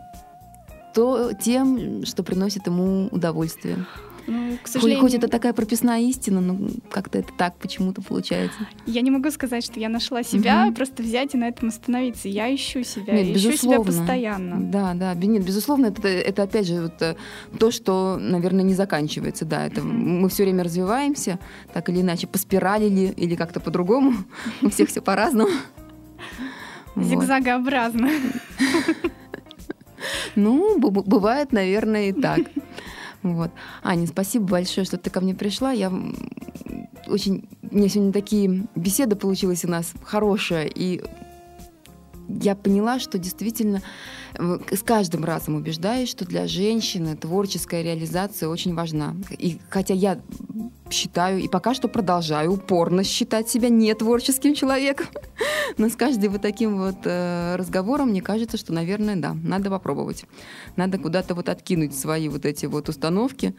то 0.93 1.31
тем, 1.33 2.05
что 2.05 2.23
приносит 2.23 2.67
ему 2.67 3.07
удовольствие. 3.11 3.85
Ну, 4.27 4.57
к 4.57 4.61
Хоть, 4.61 4.71
сожалению, 4.71 5.01
хоть 5.01 5.13
это 5.15 5.27
такая 5.27 5.51
прописная 5.53 6.01
истина, 6.01 6.41
но 6.41 6.57
как-то 6.91 7.17
это 7.19 7.29
так 7.37 7.55
почему-то 7.57 8.01
получается. 8.01 8.59
я 8.85 9.01
не 9.01 9.11
могу 9.11 9.29
сказать, 9.31 9.63
что 9.65 9.79
я 9.79 9.89
нашла 9.89 10.23
себя, 10.23 10.65
Мгм. 10.65 10.73
просто 10.75 11.03
взять 11.03 11.33
и 11.33 11.37
на 11.37 11.47
этом 11.47 11.69
остановиться. 11.69 12.27
Я 12.29 12.53
ищу 12.53 12.83
себя, 12.83 13.13
Нет, 13.21 13.35
ищу 13.35 13.57
себя 13.57 13.79
постоянно. 13.81 14.61
Да, 14.71 14.93
да, 14.93 15.13
нет, 15.15 15.43
безусловно, 15.43 15.87
это, 15.87 16.07
это 16.07 16.43
опять 16.43 16.67
же 16.67 16.81
вот, 16.83 17.01
э, 17.01 17.15
то, 17.59 17.71
что, 17.71 18.17
наверное, 18.19 18.63
не 18.63 18.73
заканчивается, 18.75 19.45
да, 19.45 19.65
это 19.65 19.81
Мгм. 19.81 20.21
мы 20.21 20.29
все 20.29 20.43
время 20.43 20.63
развиваемся, 20.63 21.39
так 21.73 21.89
или 21.89 22.01
иначе, 22.01 22.27
по 22.27 22.37
спирали 22.37 22.87
ли, 22.89 23.07
или 23.17 23.35
как-то 23.35 23.59
по-другому, 23.59 24.13
у 24.61 24.69
всех 24.69 24.89
все 24.89 25.01
по-разному. 25.01 25.49
Зигзагообразно. 26.95 28.09
Ну, 30.35 30.77
бывает, 30.79 31.51
наверное, 31.51 32.09
и 32.09 32.13
так. 32.13 32.39
Вот. 33.23 33.51
Аня, 33.83 34.07
спасибо 34.07 34.45
большое, 34.45 34.85
что 34.85 34.97
ты 34.97 35.09
ко 35.09 35.21
мне 35.21 35.35
пришла. 35.35 35.71
Я 35.71 35.91
очень... 37.07 37.47
У 37.69 37.75
меня 37.75 37.87
сегодня 37.87 38.11
такие 38.11 38.67
беседы 38.75 39.15
получилась 39.15 39.63
у 39.63 39.69
нас 39.69 39.93
хорошая, 40.03 40.65
и 40.65 41.01
я 42.27 42.55
поняла, 42.55 42.99
что 42.99 43.17
действительно 43.17 43.81
с 44.37 44.83
каждым 44.83 45.25
разом 45.25 45.55
убеждаюсь, 45.55 46.09
что 46.09 46.25
для 46.25 46.47
женщины 46.47 47.15
творческая 47.15 47.83
реализация 47.83 48.49
очень 48.49 48.73
важна. 48.73 49.15
И 49.37 49.59
хотя 49.69 49.93
я 49.93 50.19
считаю, 50.89 51.39
и 51.39 51.47
пока 51.47 51.73
что 51.73 51.87
продолжаю 51.87 52.53
упорно 52.53 53.03
считать 53.03 53.49
себя 53.49 53.69
не 53.69 53.93
творческим 53.93 54.53
человеком, 54.53 55.07
но 55.77 55.89
с 55.89 55.95
каждым 55.95 56.33
вот 56.33 56.41
таким 56.41 56.77
вот 56.77 56.97
э, 57.05 57.55
разговором 57.55 58.09
мне 58.09 58.21
кажется, 58.21 58.57
что, 58.57 58.73
наверное, 58.73 59.15
да, 59.15 59.33
надо 59.33 59.69
попробовать. 59.69 60.25
Надо 60.75 60.97
куда-то 60.97 61.35
вот 61.35 61.49
откинуть 61.49 61.97
свои 61.97 62.29
вот 62.29 62.45
эти 62.45 62.65
вот 62.65 62.89
установки 62.89 63.55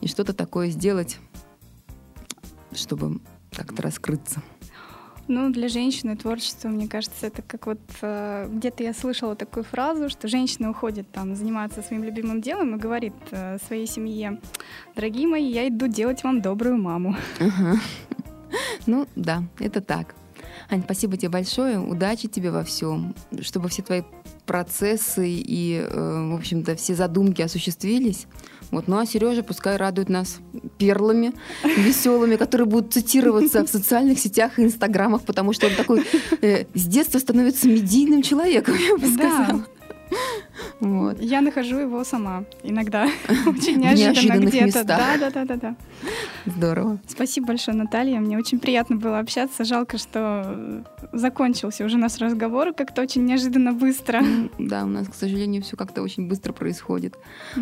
и 0.00 0.08
что-то 0.08 0.32
такое 0.32 0.70
сделать, 0.70 1.18
чтобы 2.72 3.20
как-то 3.52 3.82
раскрыться. 3.82 4.42
Ну, 5.28 5.50
для 5.50 5.68
женщины 5.68 6.16
творчество, 6.16 6.68
мне 6.68 6.88
кажется, 6.88 7.26
это 7.26 7.42
как 7.42 7.66
вот 7.66 7.80
э, 8.00 8.48
где-то 8.50 8.82
я 8.82 8.94
слышала 8.94 9.36
такую 9.36 9.62
фразу, 9.62 10.08
что 10.08 10.26
женщина 10.26 10.70
уходит 10.70 11.10
там 11.12 11.36
заниматься 11.36 11.82
своим 11.82 12.02
любимым 12.02 12.40
делом 12.40 12.74
и 12.74 12.78
говорит 12.78 13.12
э, 13.30 13.58
своей 13.66 13.86
семье, 13.86 14.40
дорогие 14.96 15.28
мои, 15.28 15.44
я 15.44 15.68
иду 15.68 15.86
делать 15.86 16.24
вам 16.24 16.40
добрую 16.40 16.78
маму. 16.78 17.14
Ага. 17.40 17.78
Ну 18.86 19.06
да, 19.16 19.42
это 19.58 19.82
так. 19.82 20.14
Ань, 20.70 20.82
спасибо 20.82 21.18
тебе 21.18 21.28
большое, 21.28 21.78
удачи 21.78 22.26
тебе 22.26 22.50
во 22.50 22.64
всем, 22.64 23.14
чтобы 23.42 23.68
все 23.68 23.82
твои 23.82 24.02
процессы 24.46 25.28
и, 25.28 25.86
э, 25.86 26.30
в 26.32 26.34
общем-то, 26.34 26.74
все 26.76 26.94
задумки 26.94 27.42
осуществились. 27.42 28.26
Вот. 28.70 28.88
Ну 28.88 28.98
а 28.98 29.06
Сережа 29.06 29.42
пускай 29.42 29.76
радует 29.76 30.08
нас 30.08 30.38
перлами 30.76 31.32
веселыми, 31.64 32.36
которые 32.36 32.66
будут 32.66 32.92
цитироваться 32.92 33.64
в 33.64 33.68
социальных 33.68 34.18
сетях 34.18 34.58
и 34.58 34.62
инстаграмах, 34.62 35.22
потому 35.22 35.52
что 35.52 35.66
он 35.66 35.74
такой 35.74 36.04
э, 36.42 36.66
с 36.74 36.86
детства 36.86 37.18
становится 37.18 37.68
медийным 37.68 38.22
человеком, 38.22 38.74
я 38.76 38.96
бы 38.96 39.06
сказала. 39.06 39.64
Вот. 40.80 41.20
Я 41.20 41.40
нахожу 41.40 41.78
его 41.78 42.04
сама 42.04 42.44
иногда. 42.62 43.08
Очень 43.46 43.78
неожиданно 43.78 44.46
где-то. 44.46 44.84
Да, 44.84 45.16
да, 45.18 45.30
да, 45.30 45.44
да, 45.44 45.56
да. 45.56 45.76
Здорово. 46.46 46.98
Спасибо 47.06 47.48
большое, 47.48 47.76
Наталья. 47.76 48.20
Мне 48.20 48.38
очень 48.38 48.58
приятно 48.58 48.96
было 48.96 49.18
общаться. 49.18 49.64
Жалко, 49.64 49.98
что 49.98 50.84
закончился 51.12 51.84
уже 51.84 51.98
наш 51.98 52.18
разговор 52.18 52.72
как-то 52.72 53.02
очень 53.02 53.24
неожиданно 53.24 53.72
быстро. 53.72 54.22
Да, 54.58 54.84
у 54.84 54.88
нас, 54.88 55.08
к 55.08 55.14
сожалению, 55.14 55.62
все 55.62 55.76
как-то 55.76 56.02
очень 56.02 56.28
быстро 56.28 56.52
происходит. 56.52 57.16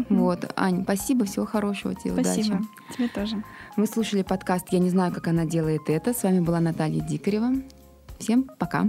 Вот. 0.09 0.53
Ань, 0.57 0.83
спасибо, 0.85 1.25
всего 1.25 1.47
хорошего 1.47 1.95
тебе, 1.95 2.13
спасибо. 2.13 2.57
удачи. 2.57 2.69
Тебе 2.97 3.09
тоже. 3.09 3.43
Вы 3.77 3.87
слушали 3.87 4.23
подкаст 4.23 4.69
«Я 4.71 4.79
не 4.79 4.91
знаю, 4.91 5.13
как 5.13 5.27
она 5.29 5.45
делает 5.45 5.89
это». 5.89 6.13
С 6.13 6.23
вами 6.23 6.41
была 6.41 6.61
Наталья 6.61 7.01
Дикарева. 7.01 7.53
Всем 8.19 8.45
пока. 8.59 8.89